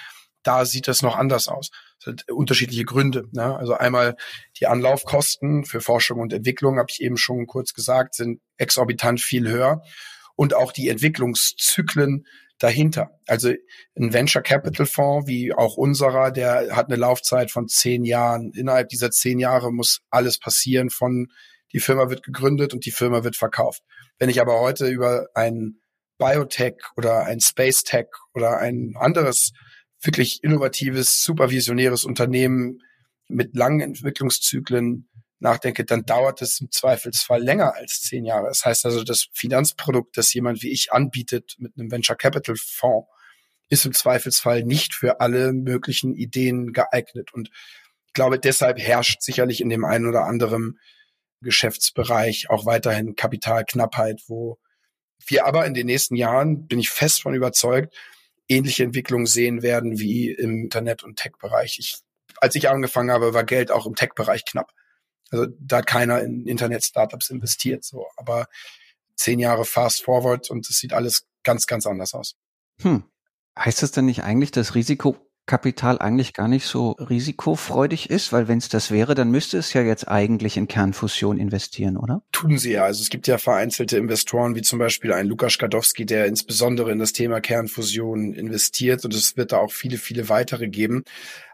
[0.43, 1.71] da sieht das noch anders aus.
[2.03, 3.29] Sind unterschiedliche Gründe.
[3.33, 3.57] Ne?
[3.57, 4.17] Also einmal
[4.59, 9.49] die Anlaufkosten für Forschung und Entwicklung, habe ich eben schon kurz gesagt, sind exorbitant viel
[9.49, 9.83] höher.
[10.35, 12.27] Und auch die Entwicklungszyklen
[12.59, 13.11] dahinter.
[13.27, 13.53] Also
[13.97, 18.53] ein Venture Capital Fonds wie auch unserer, der hat eine Laufzeit von zehn Jahren.
[18.53, 21.29] Innerhalb dieser zehn Jahre muss alles passieren von
[21.73, 23.83] die Firma wird gegründet und die Firma wird verkauft.
[24.19, 25.81] Wenn ich aber heute über ein
[26.19, 29.53] Biotech oder ein Space Tech oder ein anderes
[30.03, 32.83] wirklich innovatives, supervisionäres Unternehmen
[33.29, 38.49] mit langen Entwicklungszyklen nachdenke, dann dauert es im Zweifelsfall länger als zehn Jahre.
[38.49, 43.09] Das heißt also, das Finanzprodukt, das jemand wie ich anbietet mit einem Venture Capital Fonds,
[43.69, 47.33] ist im Zweifelsfall nicht für alle möglichen Ideen geeignet.
[47.33, 47.51] Und
[48.07, 50.79] ich glaube, deshalb herrscht sicherlich in dem einen oder anderen
[51.41, 54.59] Geschäftsbereich auch weiterhin Kapitalknappheit, wo
[55.27, 57.95] wir aber in den nächsten Jahren, bin ich fest von überzeugt,
[58.53, 61.79] ähnliche Entwicklungen sehen werden wie im Internet- und Tech-Bereich.
[61.79, 61.99] Ich,
[62.41, 64.73] als ich angefangen habe, war Geld auch im Tech-Bereich knapp.
[65.31, 67.85] Also da hat keiner in Internet-Startups investiert.
[67.85, 68.47] So, aber
[69.17, 72.37] zehn Jahre fast forward und es sieht alles ganz, ganz anders aus.
[72.81, 73.05] Hm.
[73.59, 78.47] Heißt das denn nicht eigentlich, dass Risiko Kapital eigentlich gar nicht so risikofreudig ist, weil
[78.47, 82.23] wenn es das wäre, dann müsste es ja jetzt eigentlich in Kernfusion investieren, oder?
[82.33, 82.85] Tun sie ja.
[82.85, 86.99] Also es gibt ja vereinzelte Investoren, wie zum Beispiel ein Lukas Skadowski, der insbesondere in
[86.99, 91.03] das Thema Kernfusion investiert und es wird da auch viele, viele weitere geben.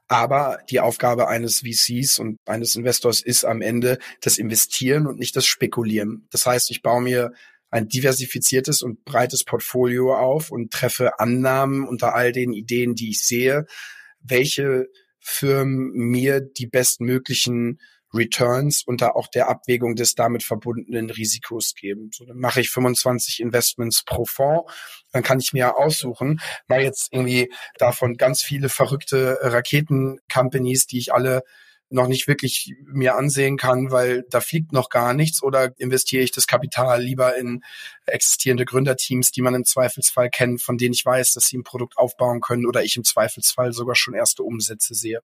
[0.06, 5.36] Aber die Aufgabe eines VCs und eines Investors ist am Ende das Investieren und nicht
[5.36, 6.26] das Spekulieren.
[6.30, 7.32] Das heißt, ich baue mir
[7.70, 13.26] ein diversifiziertes und breites Portfolio auf und treffe Annahmen unter all den Ideen, die ich
[13.26, 13.66] sehe,
[14.20, 14.86] welche
[15.20, 17.80] Firmen mir die bestmöglichen
[18.14, 22.10] Returns unter auch der Abwägung des damit verbundenen Risikos geben.
[22.12, 24.72] So, dann mache ich 25 Investments pro Fonds,
[25.12, 31.12] dann kann ich mir aussuchen, weil jetzt irgendwie davon ganz viele verrückte Raketen-Companies, die ich
[31.12, 31.42] alle
[31.90, 36.32] noch nicht wirklich mir ansehen kann, weil da fliegt noch gar nichts oder investiere ich
[36.32, 37.62] das Kapital lieber in
[38.06, 41.96] existierende Gründerteams, die man im Zweifelsfall kennt, von denen ich weiß, dass sie ein Produkt
[41.96, 45.20] aufbauen können oder ich im Zweifelsfall sogar schon erste Umsätze sehe.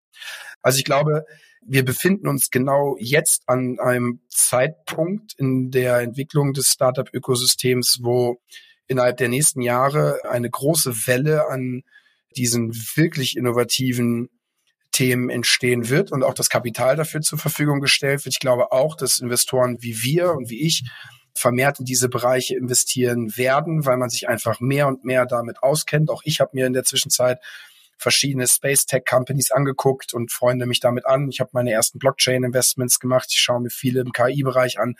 [0.62, 1.26] Also ich glaube,
[1.66, 8.40] wir befinden uns genau jetzt an einem Zeitpunkt in der Entwicklung des Startup-Ökosystems, wo
[8.86, 11.82] innerhalb der nächsten Jahre eine große Welle an
[12.36, 14.28] diesen wirklich innovativen
[14.94, 18.34] Themen entstehen wird und auch das Kapital dafür zur Verfügung gestellt wird.
[18.34, 20.84] Ich glaube auch, dass Investoren wie wir und wie ich
[21.34, 26.10] vermehrt in diese Bereiche investieren werden, weil man sich einfach mehr und mehr damit auskennt.
[26.10, 27.40] Auch ich habe mir in der Zwischenzeit
[27.98, 31.28] verschiedene Space Tech Companies angeguckt und freunde mich damit an.
[31.28, 33.26] Ich habe meine ersten Blockchain Investments gemacht.
[33.30, 34.94] Ich schaue mir viele im KI-Bereich an.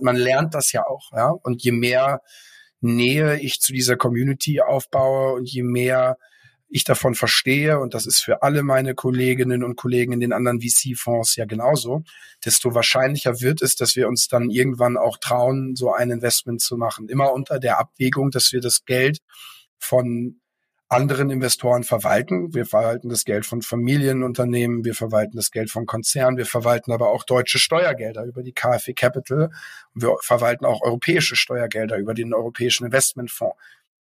[0.00, 1.30] Man lernt das ja auch, ja.
[1.30, 2.22] Und je mehr
[2.80, 6.16] Nähe ich zu dieser Community aufbaue und je mehr
[6.68, 10.60] ich davon verstehe, und das ist für alle meine Kolleginnen und Kollegen in den anderen
[10.60, 12.02] VC-Fonds ja genauso,
[12.44, 16.76] desto wahrscheinlicher wird es, dass wir uns dann irgendwann auch trauen, so ein Investment zu
[16.76, 17.08] machen.
[17.08, 19.18] Immer unter der Abwägung, dass wir das Geld
[19.78, 20.40] von
[20.88, 22.54] anderen Investoren verwalten.
[22.54, 27.10] Wir verwalten das Geld von Familienunternehmen, wir verwalten das Geld von Konzernen, wir verwalten aber
[27.10, 29.50] auch deutsche Steuergelder über die KfW Capital.
[29.94, 33.56] Wir verwalten auch europäische Steuergelder über den Europäischen Investmentfonds.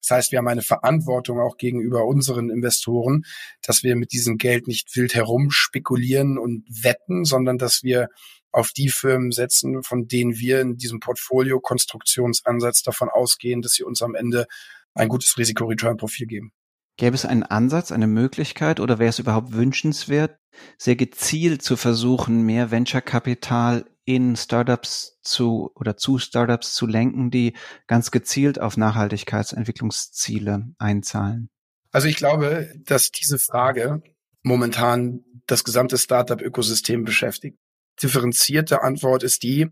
[0.08, 3.26] Das heißt, wir haben eine Verantwortung auch gegenüber unseren Investoren,
[3.62, 8.08] dass wir mit diesem Geld nicht wild herum spekulieren und wetten, sondern dass wir
[8.54, 14.02] auf die Firmen setzen, von denen wir in diesem Portfolio-Konstruktionsansatz davon ausgehen, dass sie uns
[14.02, 14.48] am Ende
[14.94, 16.54] ein gutes Risiko-Return-Profil geben.
[16.98, 20.40] Gäbe es einen Ansatz, eine Möglichkeit oder wäre es überhaupt wünschenswert,
[20.78, 27.54] sehr gezielt zu versuchen, mehr Venture-Kapital in Startups zu oder zu Startups zu lenken, die
[27.86, 31.50] ganz gezielt auf Nachhaltigkeitsentwicklungsziele einzahlen?
[31.92, 34.02] Also ich glaube, dass diese Frage
[34.42, 37.60] momentan das gesamte Startup-Ökosystem beschäftigt.
[38.02, 39.68] Differenzierte Antwort ist die,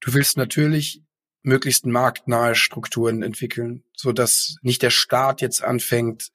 [0.00, 1.02] du willst natürlich
[1.42, 6.30] möglichst marktnahe Strukturen entwickeln, so dass nicht der Staat jetzt anfängt,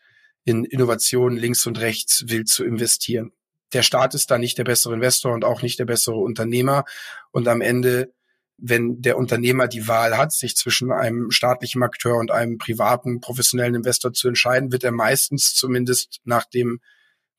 [0.45, 3.31] in Innovationen links und rechts wild zu investieren.
[3.71, 6.85] Der Staat ist da nicht der bessere Investor und auch nicht der bessere Unternehmer.
[7.31, 8.13] Und am Ende,
[8.57, 13.75] wenn der Unternehmer die Wahl hat, sich zwischen einem staatlichen Akteur und einem privaten professionellen
[13.75, 16.81] Investor zu entscheiden, wird er meistens zumindest nach dem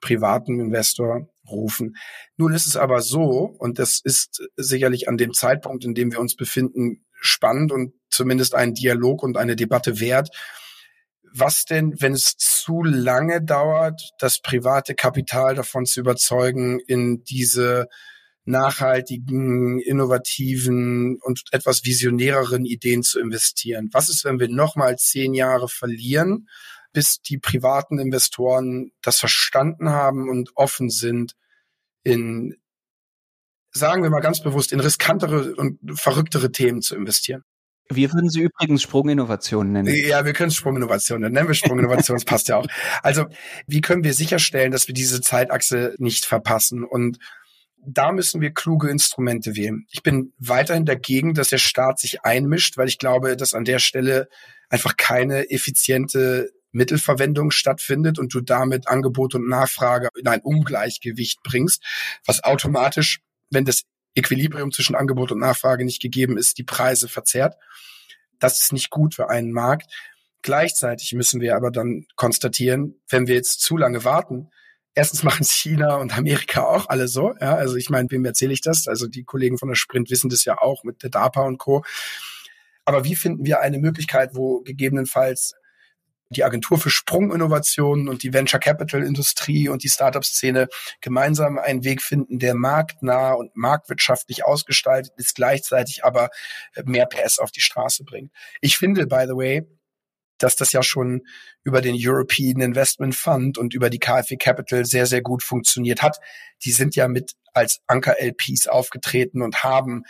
[0.00, 1.96] privaten Investor rufen.
[2.36, 6.20] Nun ist es aber so, und das ist sicherlich an dem Zeitpunkt, in dem wir
[6.20, 10.28] uns befinden, spannend und zumindest einen Dialog und eine Debatte wert.
[11.36, 17.88] Was denn, wenn es zu lange dauert, das private Kapital davon zu überzeugen, in diese
[18.44, 23.88] nachhaltigen, innovativen und etwas visionäreren Ideen zu investieren?
[23.92, 26.46] Was ist, wenn wir nochmal zehn Jahre verlieren,
[26.94, 31.34] bis die privaten Investoren das verstanden haben und offen sind,
[32.04, 32.56] in
[33.72, 37.42] sagen wir mal ganz bewusst, in riskantere und verrücktere Themen zu investieren.
[37.90, 39.94] Wir würden sie übrigens Sprunginnovation nennen.
[39.94, 41.34] Ja, wir können es Sprunginnovation nennen.
[41.34, 42.66] Nennen wir Sprunginnovation, das passt ja auch.
[43.02, 43.26] Also,
[43.66, 46.84] wie können wir sicherstellen, dass wir diese Zeitachse nicht verpassen?
[46.84, 47.18] Und
[47.86, 49.86] da müssen wir kluge Instrumente wählen.
[49.90, 53.80] Ich bin weiterhin dagegen, dass der Staat sich einmischt, weil ich glaube, dass an der
[53.80, 54.28] Stelle
[54.70, 61.82] einfach keine effiziente Mittelverwendung stattfindet und du damit Angebot und Nachfrage in ein Ungleichgewicht bringst,
[62.26, 63.84] was automatisch wenn das
[64.14, 67.56] Equilibrium zwischen Angebot und Nachfrage nicht gegeben ist, die Preise verzerrt.
[68.38, 69.92] Das ist nicht gut für einen Markt.
[70.42, 74.50] Gleichzeitig müssen wir aber dann konstatieren, wenn wir jetzt zu lange warten,
[74.94, 77.34] erstens machen China und Amerika auch alle so.
[77.40, 78.86] Ja, also ich meine, wem erzähle ich das?
[78.86, 81.84] Also die Kollegen von der Sprint wissen das ja auch mit der DARPA und Co.
[82.84, 85.54] Aber wie finden wir eine Möglichkeit, wo gegebenenfalls
[86.36, 90.68] die Agentur für Sprunginnovationen und die Venture Capital Industrie und die Startup-Szene
[91.00, 96.30] gemeinsam einen Weg finden, der marktnah und marktwirtschaftlich ausgestaltet ist, gleichzeitig aber
[96.84, 98.32] mehr PS auf die Straße bringt.
[98.60, 99.66] Ich finde, by the way,
[100.38, 101.22] dass das ja schon
[101.62, 106.18] über den European Investment Fund und über die KfW Capital sehr, sehr gut funktioniert hat.
[106.64, 110.04] Die sind ja mit als Anker-LPs aufgetreten und haben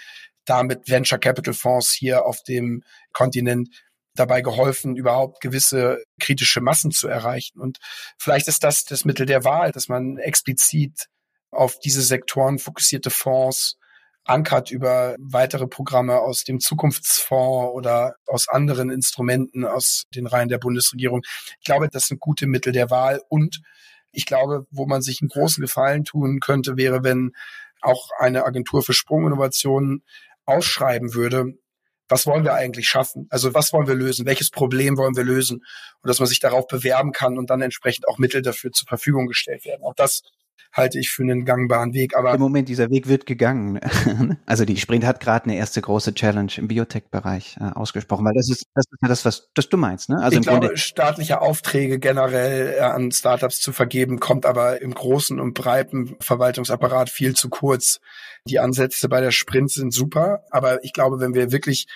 [0.45, 2.83] damit Venture Capital Fonds hier auf dem
[3.13, 3.69] Kontinent
[4.14, 7.61] dabei geholfen, überhaupt gewisse kritische Massen zu erreichen.
[7.61, 7.79] Und
[8.18, 11.07] vielleicht ist das das Mittel der Wahl, dass man explizit
[11.50, 13.77] auf diese Sektoren fokussierte Fonds
[14.24, 20.59] ankert über weitere Programme aus dem Zukunftsfonds oder aus anderen Instrumenten aus den Reihen der
[20.59, 21.22] Bundesregierung.
[21.61, 23.61] Ich glaube, das sind gute Mittel der Wahl und
[24.12, 27.33] ich glaube, wo man sich einen großen Gefallen tun könnte, wäre, wenn
[27.81, 30.05] auch eine Agentur für Sprunginnovationen
[30.46, 31.55] ausschreiben würde,
[32.09, 33.27] was wollen wir eigentlich schaffen?
[33.31, 34.27] Also was wollen wir lösen?
[34.27, 35.64] Welches Problem wollen wir lösen?
[36.03, 39.27] Und dass man sich darauf bewerben kann und dann entsprechend auch Mittel dafür zur Verfügung
[39.27, 39.83] gestellt werden.
[39.83, 40.23] Auch das
[40.75, 42.17] halte ich für einen gangbaren Weg.
[42.17, 43.79] Aber im Moment dieser Weg wird gegangen.
[44.47, 48.51] also die Sprint hat gerade eine erste große Challenge im Biotech-Bereich äh, ausgesprochen, weil das
[48.51, 50.17] ist das ist ja das, was das du meinst, ne?
[50.21, 54.93] Also ich glaube, Grunde staatliche Aufträge generell äh, an Startups zu vergeben, kommt aber im
[54.93, 58.01] großen und breiten Verwaltungsapparat viel zu kurz.
[58.47, 61.87] Die Ansätze bei der Sprint sind super, aber ich glaube, wenn wir wirklich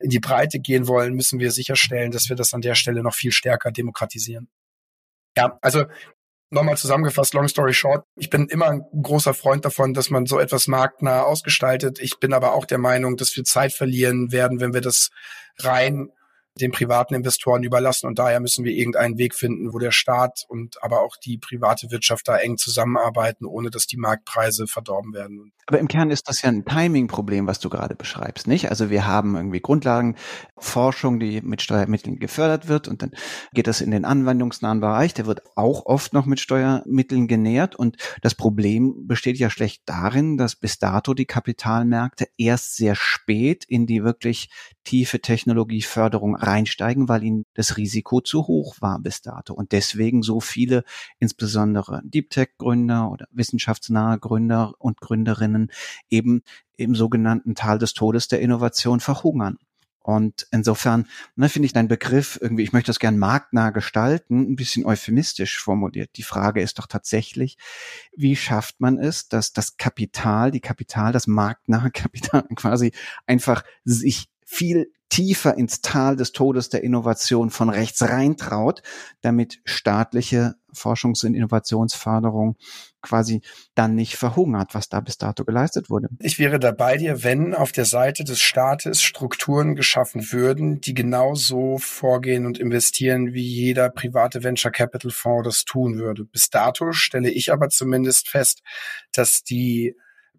[0.00, 3.14] in die Breite gehen wollen, müssen wir sicherstellen, dass wir das an der Stelle noch
[3.14, 4.48] viel stärker demokratisieren.
[5.36, 5.86] Ja, also
[6.54, 10.38] Nochmal zusammengefasst, long story short, ich bin immer ein großer Freund davon, dass man so
[10.38, 11.98] etwas marktnah ausgestaltet.
[11.98, 15.10] Ich bin aber auch der Meinung, dass wir Zeit verlieren werden, wenn wir das
[15.58, 16.10] rein
[16.60, 18.06] den privaten Investoren überlassen.
[18.06, 21.90] Und daher müssen wir irgendeinen Weg finden, wo der Staat und aber auch die private
[21.90, 25.52] Wirtschaft da eng zusammenarbeiten, ohne dass die Marktpreise verdorben werden.
[25.66, 28.70] Aber im Kern ist das ja ein Timing-Problem, was du gerade beschreibst, nicht?
[28.70, 33.12] Also wir haben irgendwie Grundlagenforschung, die mit Steuermitteln gefördert wird und dann
[33.52, 35.14] geht das in den anwendungsnahen Bereich.
[35.14, 37.74] Der wird auch oft noch mit Steuermitteln genährt.
[37.76, 43.64] Und das Problem besteht ja schlecht darin, dass bis dato die Kapitalmärkte erst sehr spät
[43.64, 44.50] in die wirklich
[44.84, 49.54] tiefe Technologieförderung reinsteigen, weil ihnen das Risiko zu hoch war bis dato.
[49.54, 50.84] Und deswegen so viele,
[51.18, 55.53] insbesondere Deep Tech-Gründer oder wissenschaftsnahe Gründer und Gründerinnen
[56.10, 56.42] eben
[56.76, 59.58] im sogenannten Tal des Todes der Innovation verhungern.
[60.06, 64.54] Und insofern ne, finde ich deinen Begriff irgendwie, ich möchte das gern marktnah gestalten, ein
[64.54, 66.10] bisschen euphemistisch formuliert.
[66.16, 67.56] Die Frage ist doch tatsächlich,
[68.14, 72.92] wie schafft man es, dass das Kapital, die Kapital, das marktnahe Kapital quasi
[73.26, 78.82] einfach sich viel tiefer ins Tal des Todes der Innovation von rechts reintraut,
[79.20, 82.56] damit staatliche Forschungs- und Innovationsförderung
[83.00, 83.42] quasi
[83.74, 86.08] dann nicht verhungert, was da bis dato geleistet wurde.
[86.18, 90.94] Ich wäre da bei dir, wenn auf der Seite des Staates Strukturen geschaffen würden, die
[90.94, 96.24] genauso vorgehen und investieren, wie jeder private Venture Capital Fonds das tun würde.
[96.24, 98.62] Bis dato stelle ich aber zumindest fest,
[99.12, 99.94] dass die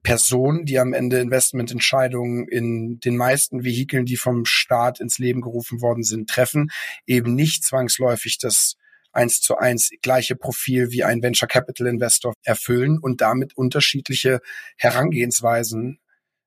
[0.06, 5.82] Personen, die am Ende Investmententscheidungen in den meisten Vehikeln, die vom Staat ins Leben gerufen
[5.82, 6.70] worden sind, treffen,
[7.08, 8.76] eben nicht zwangsläufig das
[9.12, 14.42] eins zu eins gleiche Profil wie ein Venture Capital Investor erfüllen und damit unterschiedliche
[14.78, 16.00] Herangehensweisen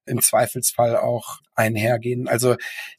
[0.08, 2.28] im Zweifelsfall auch einhergehen.
[2.28, 2.56] Also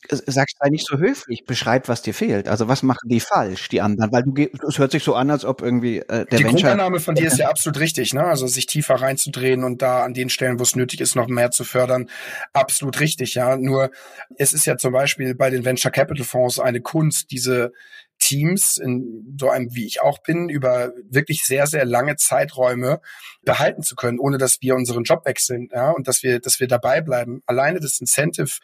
[0.09, 2.47] sagst sei nicht so höflich, beschreib, was dir fehlt.
[2.47, 4.11] Also was machen die falsch, die anderen?
[4.11, 6.99] Weil du es hört sich so an, als ob irgendwie äh, der Die Venture Grundannahme
[6.99, 8.23] von dir ist ja absolut richtig, ne?
[8.23, 11.51] Also sich tiefer reinzudrehen und da an den Stellen, wo es nötig ist, noch mehr
[11.51, 12.09] zu fördern,
[12.53, 13.55] absolut richtig, ja.
[13.55, 13.91] Nur
[14.37, 17.71] es ist ja zum Beispiel bei den Venture Capital Fonds eine Kunst, diese
[18.19, 23.01] Teams, in so einem wie ich auch bin, über wirklich sehr, sehr lange Zeiträume
[23.43, 26.67] behalten zu können, ohne dass wir unseren Job wechseln, ja, und dass wir, dass wir
[26.67, 27.41] dabei bleiben.
[27.45, 28.59] Alleine das Incentive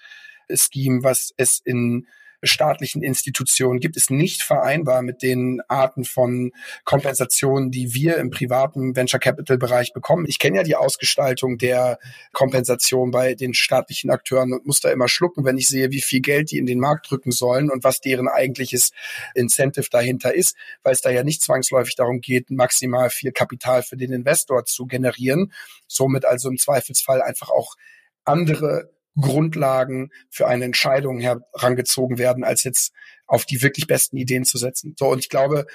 [0.54, 2.08] Scheme, was es in
[2.44, 6.52] staatlichen Institutionen gibt, ist nicht vereinbar mit den Arten von
[6.84, 10.26] Kompensationen, die wir im privaten Venture Capital Bereich bekommen.
[10.28, 12.00] Ich kenne ja die Ausgestaltung der
[12.34, 16.22] Kompensation bei den staatlichen Akteuren und muss da immer schlucken, wenn ich sehe, wie viel
[16.22, 18.92] Geld die in den Markt drücken sollen und was deren eigentliches
[19.34, 23.98] Incentive dahinter ist, weil es da ja nicht zwangsläufig darum geht, maximal viel Kapital für
[23.98, 25.52] den Investor zu generieren,
[25.88, 27.76] somit also im Zweifelsfall einfach auch
[28.24, 32.94] andere Grundlagen für eine Entscheidung herangezogen werden, als jetzt
[33.28, 34.96] auf die wirklich besten Ideen zu setzen.
[34.98, 35.66] So, und ich glaube,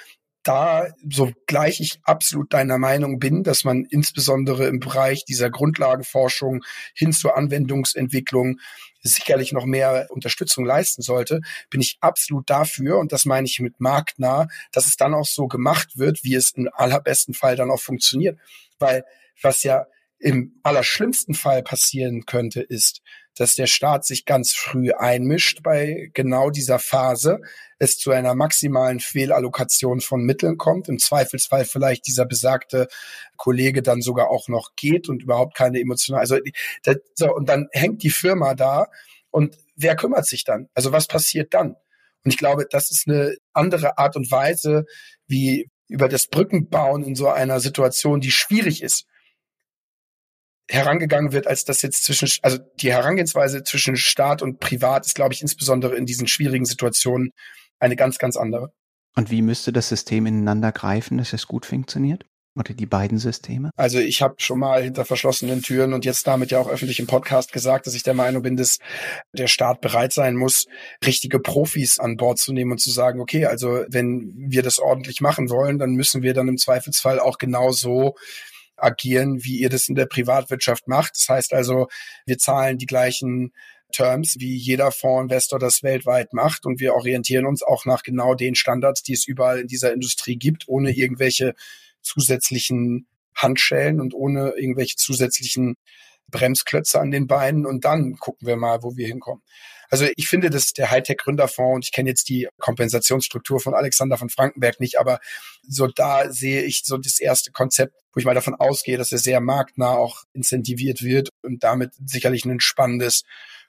[0.43, 6.63] da, so gleich ich absolut deiner Meinung bin, dass man insbesondere im Bereich dieser Grundlagenforschung
[6.95, 8.59] hin zur Anwendungsentwicklung
[9.03, 13.79] sicherlich noch mehr Unterstützung leisten sollte, bin ich absolut dafür, und das meine ich mit
[13.79, 17.81] marktnah, dass es dann auch so gemacht wird, wie es im allerbesten Fall dann auch
[17.81, 18.39] funktioniert.
[18.79, 19.03] Weil
[19.41, 19.85] was ja
[20.19, 23.01] im allerschlimmsten Fall passieren könnte, ist,
[23.37, 27.39] dass der Staat sich ganz früh einmischt bei genau dieser Phase,
[27.79, 32.87] es zu einer maximalen Fehlallokation von Mitteln kommt, im Zweifelsfall vielleicht dieser besagte
[33.37, 36.37] Kollege dann sogar auch noch geht und überhaupt keine emotionale, also
[36.83, 38.87] das, so, und dann hängt die Firma da
[39.31, 40.69] und wer kümmert sich dann?
[40.73, 41.75] Also was passiert dann?
[42.23, 44.85] Und ich glaube, das ist eine andere Art und Weise,
[45.27, 49.05] wie über das Brückenbauen in so einer Situation, die schwierig ist,
[50.71, 55.33] herangegangen wird, als das jetzt zwischen, also die Herangehensweise zwischen Staat und Privat ist, glaube
[55.33, 57.31] ich, insbesondere in diesen schwierigen Situationen
[57.79, 58.71] eine ganz, ganz andere.
[59.15, 62.25] Und wie müsste das System ineinander greifen, dass es gut funktioniert?
[62.57, 63.69] Oder die beiden Systeme?
[63.77, 67.07] Also ich habe schon mal hinter verschlossenen Türen und jetzt damit ja auch öffentlich im
[67.07, 68.79] Podcast gesagt, dass ich der Meinung bin, dass
[69.31, 70.65] der Staat bereit sein muss,
[71.05, 75.21] richtige Profis an Bord zu nehmen und zu sagen, okay, also wenn wir das ordentlich
[75.21, 78.15] machen wollen, dann müssen wir dann im Zweifelsfall auch genauso
[78.81, 81.15] agieren, wie ihr das in der Privatwirtschaft macht.
[81.15, 81.87] Das heißt also,
[82.25, 83.53] wir zahlen die gleichen
[83.91, 86.65] Terms, wie jeder Fondsinvestor das weltweit macht.
[86.65, 90.37] Und wir orientieren uns auch nach genau den Standards, die es überall in dieser Industrie
[90.37, 91.53] gibt, ohne irgendwelche
[92.01, 95.75] zusätzlichen Handschellen und ohne irgendwelche zusätzlichen
[96.29, 97.65] Bremsklötze an den Beinen.
[97.65, 99.43] Und dann gucken wir mal, wo wir hinkommen.
[99.91, 104.29] Also ich finde, dass der Hightech-Gründerfonds, und ich kenne jetzt die Kompensationsstruktur von Alexander von
[104.29, 105.19] Frankenberg nicht, aber
[105.67, 109.17] so da sehe ich so das erste Konzept, wo ich mal davon ausgehe, dass er
[109.17, 113.23] sehr marktnah auch incentiviert wird und damit sicherlich ein spannendes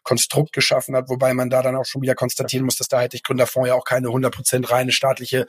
[0.05, 3.69] Konstrukt geschaffen hat, wobei man da dann auch schon wieder konstatieren muss, dass der Hightech-Gründerfonds
[3.69, 5.47] ja auch keine 100% reine staatliche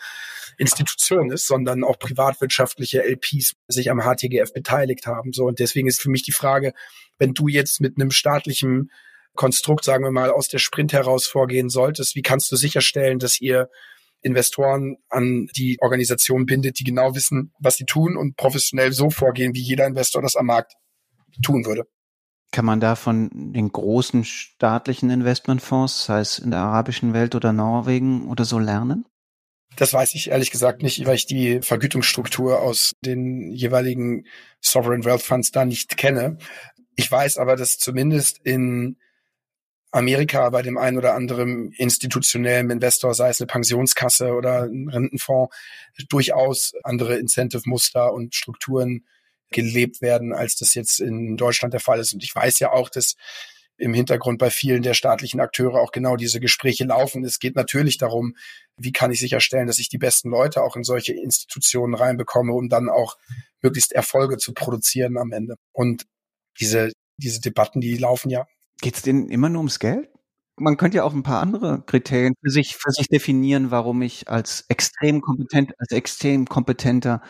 [0.57, 5.33] Institution ist, sondern auch privatwirtschaftliche LPs sich am HTGF beteiligt haben.
[5.33, 6.73] So und deswegen ist für mich die Frage,
[7.19, 8.91] wenn du jetzt mit einem staatlichen
[9.35, 13.41] Konstrukt, sagen wir mal, aus der Sprint heraus vorgehen solltest, wie kannst du sicherstellen, dass
[13.41, 13.69] ihr
[14.21, 19.53] Investoren an die Organisation bindet, die genau wissen, was sie tun und professionell so vorgehen,
[19.53, 20.73] wie jeder Investor das am Markt
[21.43, 21.85] tun würde.
[22.51, 27.51] Kann man da von den großen staatlichen Investmentfonds, sei es in der arabischen Welt oder
[27.51, 29.05] Norwegen oder so lernen?
[29.75, 34.25] Das weiß ich ehrlich gesagt nicht, weil ich die Vergütungsstruktur aus den jeweiligen
[34.61, 36.37] Sovereign Wealth Funds da nicht kenne.
[36.95, 38.97] Ich weiß aber, dass zumindest in
[39.93, 45.55] Amerika bei dem einen oder anderen institutionellen Investor, sei es eine Pensionskasse oder ein Rentenfonds,
[46.09, 49.05] durchaus andere Incentive-Muster und Strukturen
[49.51, 52.11] gelebt werden, als das jetzt in Deutschland der Fall ist.
[52.11, 53.15] Und ich weiß ja auch, dass
[53.77, 57.23] im Hintergrund bei vielen der staatlichen Akteure auch genau diese Gespräche laufen.
[57.23, 58.35] Es geht natürlich darum,
[58.77, 62.67] wie kann ich sicherstellen, dass ich die besten Leute auch in solche Institutionen reinbekomme, um
[62.67, 63.17] dann auch
[63.61, 65.55] möglichst Erfolge zu produzieren am Ende.
[65.71, 66.05] Und
[66.59, 68.47] diese, diese Debatten, die laufen ja.
[68.81, 70.09] Geht es denen immer nur ums Geld?
[70.55, 74.29] Man könnte ja auch ein paar andere Kriterien für sich, für sich definieren, warum ich
[74.29, 77.21] als extrem kompetent, als extrem kompetenter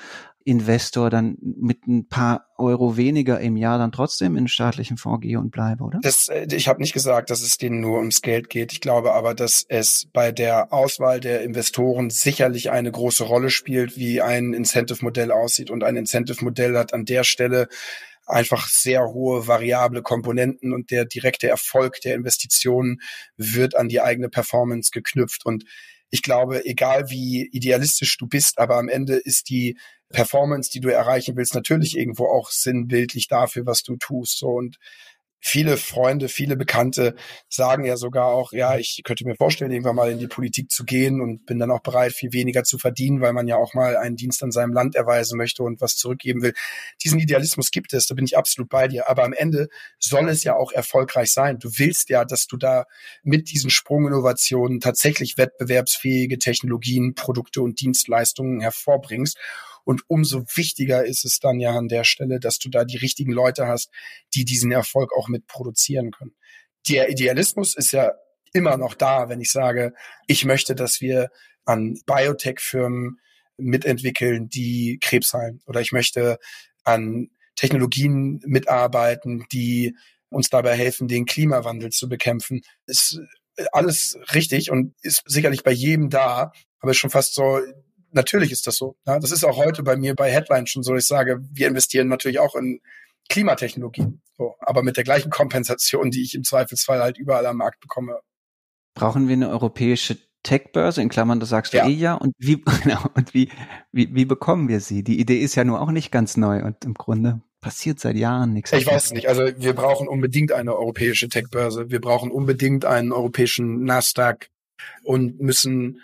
[0.45, 5.39] Investor dann mit ein paar Euro weniger im Jahr dann trotzdem in staatlichen Fonds gehe
[5.39, 5.99] und bleibe, oder?
[6.01, 8.73] Das, äh, ich habe nicht gesagt, dass es denen nur ums Geld geht.
[8.73, 13.97] Ich glaube aber, dass es bei der Auswahl der Investoren sicherlich eine große Rolle spielt,
[13.97, 15.71] wie ein Incentive-Modell aussieht.
[15.71, 17.67] Und ein Incentive-Modell hat an der Stelle
[18.25, 23.01] einfach sehr hohe variable Komponenten und der direkte Erfolg der Investitionen
[23.37, 25.45] wird an die eigene Performance geknüpft.
[25.45, 25.65] Und
[26.09, 29.77] ich glaube, egal wie idealistisch du bist, aber am Ende ist die
[30.09, 34.37] Performance, die du erreichen willst, natürlich irgendwo auch sinnbildlich dafür, was du tust.
[34.37, 34.77] So und
[35.45, 37.15] viele Freunde, viele Bekannte
[37.49, 40.85] sagen ja sogar auch, ja, ich könnte mir vorstellen, irgendwann mal in die Politik zu
[40.85, 43.97] gehen und bin dann auch bereit, viel weniger zu verdienen, weil man ja auch mal
[43.97, 46.53] einen Dienst an seinem Land erweisen möchte und was zurückgeben will.
[47.03, 49.09] Diesen Idealismus gibt es, da bin ich absolut bei dir.
[49.09, 49.67] Aber am Ende
[49.99, 51.59] soll es ja auch erfolgreich sein.
[51.59, 52.85] Du willst ja, dass du da
[53.21, 59.37] mit diesen Sprunginnovationen tatsächlich wettbewerbsfähige Technologien, Produkte und Dienstleistungen hervorbringst.
[59.83, 63.31] Und umso wichtiger ist es dann ja an der Stelle, dass du da die richtigen
[63.31, 63.89] Leute hast,
[64.33, 66.35] die diesen Erfolg auch mit produzieren können.
[66.87, 68.13] Der Idealismus ist ja
[68.53, 69.93] immer noch da, wenn ich sage,
[70.27, 71.29] ich möchte, dass wir
[71.65, 73.19] an Biotech-Firmen
[73.57, 75.61] mitentwickeln, die Krebs heilen.
[75.65, 76.39] Oder ich möchte
[76.83, 79.95] an Technologien mitarbeiten, die
[80.29, 82.61] uns dabei helfen, den Klimawandel zu bekämpfen.
[82.87, 83.19] Ist
[83.71, 87.59] alles richtig und ist sicherlich bei jedem da, aber ist schon fast so
[88.13, 88.95] natürlich ist das so.
[89.05, 90.95] Ja, das ist auch heute bei mir bei Headline schon so.
[90.95, 92.81] Ich sage, wir investieren natürlich auch in
[93.29, 97.79] Klimatechnologien, so, aber mit der gleichen Kompensation, die ich im Zweifelsfall halt überall am Markt
[97.79, 98.19] bekomme.
[98.95, 101.87] Brauchen wir eine europäische Tech-Börse, in Klammern, das sagst du ja.
[101.87, 103.49] eh ja, und wie, genau, und wie,
[103.91, 105.03] wie, wie bekommen wir sie?
[105.03, 108.51] Die Idee ist ja nur auch nicht ganz neu und im Grunde passiert seit Jahren
[108.53, 108.73] nichts.
[108.73, 109.29] Ich weiß nicht.
[109.29, 111.89] Also wir brauchen unbedingt eine europäische Tech-Börse.
[111.89, 114.49] Wir brauchen unbedingt einen europäischen Nasdaq
[115.03, 116.01] und müssen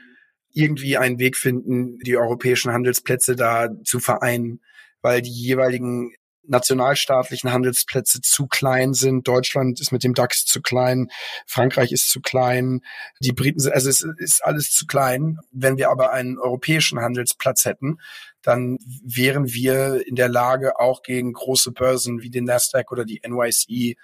[0.54, 4.62] irgendwie einen Weg finden, die europäischen Handelsplätze da zu vereinen,
[5.02, 6.14] weil die jeweiligen
[6.50, 9.28] nationalstaatlichen Handelsplätze zu klein sind.
[9.28, 11.10] Deutschland ist mit dem DAX zu klein,
[11.46, 12.82] Frankreich ist zu klein,
[13.20, 15.38] die Briten sind, also es ist alles zu klein.
[15.52, 18.00] Wenn wir aber einen europäischen Handelsplatz hätten,
[18.42, 23.22] dann wären wir in der Lage, auch gegen große Börsen wie den Nasdaq oder die
[23.26, 23.96] NYSE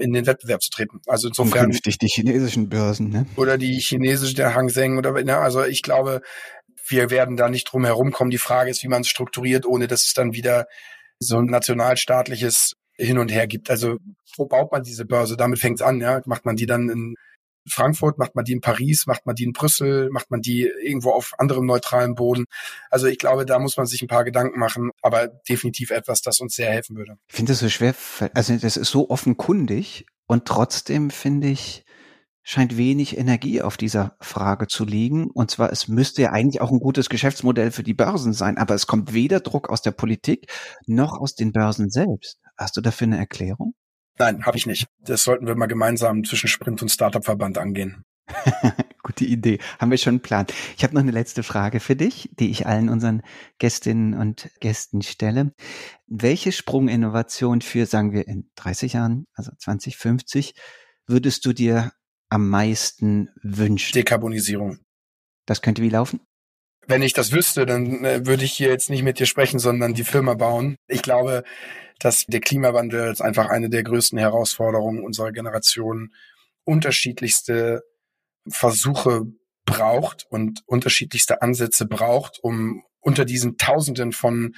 [0.00, 1.00] in den Wettbewerb zu treten.
[1.06, 1.66] Also insofern.
[1.66, 3.26] Und künftig die chinesischen Börsen, ne?
[3.36, 6.20] Oder die chinesische, der Hang Seng oder, ne, also ich glaube,
[6.86, 8.30] wir werden da nicht drum herum kommen.
[8.30, 10.66] Die Frage ist, wie man es strukturiert, ohne dass es dann wieder
[11.18, 13.70] so ein nationalstaatliches hin und her gibt.
[13.70, 13.98] Also
[14.36, 15.36] wo baut man diese Börse?
[15.36, 16.20] Damit fängt es an, ja.
[16.26, 17.14] Macht man die dann in
[17.68, 21.10] Frankfurt, macht man die in Paris, macht man die in Brüssel, macht man die irgendwo
[21.10, 22.46] auf anderem neutralen Boden.
[22.90, 26.40] Also ich glaube, da muss man sich ein paar Gedanken machen, aber definitiv etwas, das
[26.40, 27.16] uns sehr helfen würde.
[27.28, 27.94] Ich finde das so schwer,
[28.34, 31.84] also das ist so offenkundig und trotzdem finde ich,
[32.48, 35.30] scheint wenig Energie auf dieser Frage zu liegen.
[35.30, 38.74] Und zwar, es müsste ja eigentlich auch ein gutes Geschäftsmodell für die Börsen sein, aber
[38.74, 40.50] es kommt weder Druck aus der Politik
[40.86, 42.40] noch aus den Börsen selbst.
[42.56, 43.74] Hast du dafür eine Erklärung?
[44.18, 44.86] Nein, habe ich nicht.
[45.00, 48.02] Das sollten wir mal gemeinsam zwischen Sprint und Startup-Verband angehen.
[49.02, 49.58] Gute Idee.
[49.78, 50.46] Haben wir schon einen Plan.
[50.76, 53.22] Ich habe noch eine letzte Frage für dich, die ich allen unseren
[53.58, 55.54] Gästinnen und Gästen stelle.
[56.06, 60.54] Welche Sprunginnovation für, sagen wir, in 30 Jahren, also 2050,
[61.06, 61.92] würdest du dir
[62.28, 63.94] am meisten wünschen?
[63.94, 64.78] Dekarbonisierung.
[65.46, 66.20] Das könnte wie laufen?
[66.88, 69.92] Wenn ich das wüsste, dann äh, würde ich hier jetzt nicht mit dir sprechen, sondern
[69.92, 70.76] die Firma bauen.
[70.88, 71.44] Ich glaube,
[71.98, 76.14] dass der Klimawandel als einfach eine der größten Herausforderungen unserer Generation
[76.64, 77.82] unterschiedlichste
[78.48, 79.26] Versuche
[79.66, 84.54] braucht und unterschiedlichste Ansätze braucht, um unter diesen Tausenden von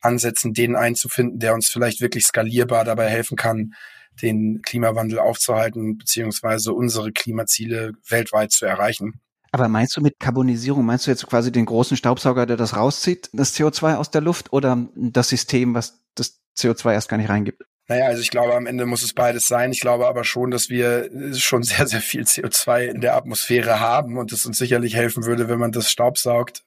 [0.00, 3.74] Ansätzen den einzufinden, der uns vielleicht wirklich skalierbar dabei helfen kann,
[4.22, 9.20] den Klimawandel aufzuhalten, beziehungsweise unsere Klimaziele weltweit zu erreichen.
[9.50, 13.30] Aber meinst du mit Karbonisierung, meinst du jetzt quasi den großen Staubsauger, der das rauszieht,
[13.32, 17.62] das CO2 aus der Luft, oder das System, was das CO2 erst gar nicht reingibt?
[17.90, 19.72] Naja, also ich glaube, am Ende muss es beides sein.
[19.72, 24.18] Ich glaube aber schon, dass wir schon sehr, sehr viel CO2 in der Atmosphäre haben
[24.18, 26.62] und es uns sicherlich helfen würde, wenn man das staubsaugt.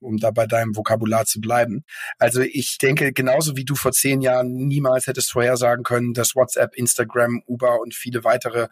[0.00, 1.84] Um da bei deinem Vokabular zu bleiben.
[2.18, 6.76] Also ich denke, genauso wie du vor zehn Jahren niemals hättest vorhersagen können, dass WhatsApp,
[6.76, 8.68] Instagram, Uber und viele weitere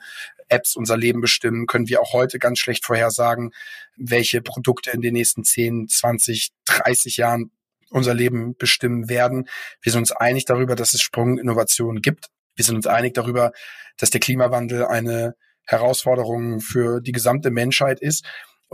[0.49, 3.53] Apps unser Leben bestimmen, können wir auch heute ganz schlecht vorhersagen,
[3.97, 7.51] welche Produkte in den nächsten 10, 20, 30 Jahren
[7.91, 9.49] unser Leben bestimmen werden.
[9.81, 12.29] Wir sind uns einig darüber, dass es Sprunginnovationen gibt.
[12.55, 13.53] Wir sind uns einig darüber,
[13.97, 18.25] dass der Klimawandel eine Herausforderung für die gesamte Menschheit ist.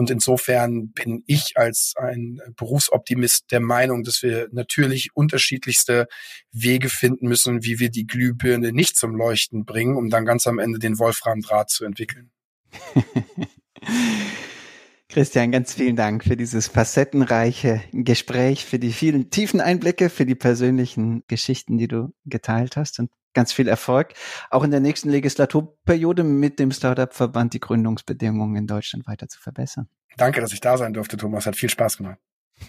[0.03, 6.09] Und insofern bin ich als ein Berufsoptimist der Meinung, dass wir natürlich unterschiedlichste
[6.51, 10.59] Wege finden müssen, wie wir die Glühbirne nicht zum Leuchten bringen, um dann ganz am
[10.59, 12.33] Ende den Wolframdraht zu entwickeln.
[15.09, 20.35] Christian, ganz vielen Dank für dieses facettenreiche Gespräch, für die vielen tiefen Einblicke, für die
[20.35, 24.15] persönlichen Geschichten, die du geteilt hast und ganz viel Erfolg,
[24.51, 29.89] auch in der nächsten Legislaturperiode mit dem Startup-Verband die Gründungsbedingungen in Deutschland weiter zu verbessern.
[30.17, 31.47] Danke, dass ich da sein durfte, Thomas.
[31.47, 32.19] Hat viel Spaß gemacht.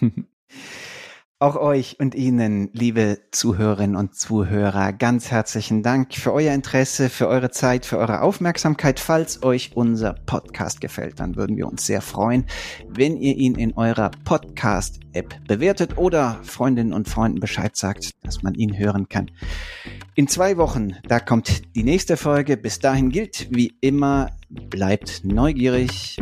[1.44, 7.28] Auch euch und Ihnen, liebe Zuhörerinnen und Zuhörer, ganz herzlichen Dank für euer Interesse, für
[7.28, 8.98] eure Zeit, für eure Aufmerksamkeit.
[8.98, 12.46] Falls euch unser Podcast gefällt, dann würden wir uns sehr freuen,
[12.88, 18.54] wenn ihr ihn in eurer Podcast-App bewertet oder Freundinnen und Freunden Bescheid sagt, dass man
[18.54, 19.30] ihn hören kann.
[20.14, 22.56] In zwei Wochen, da kommt die nächste Folge.
[22.56, 26.16] Bis dahin gilt wie immer, bleibt neugierig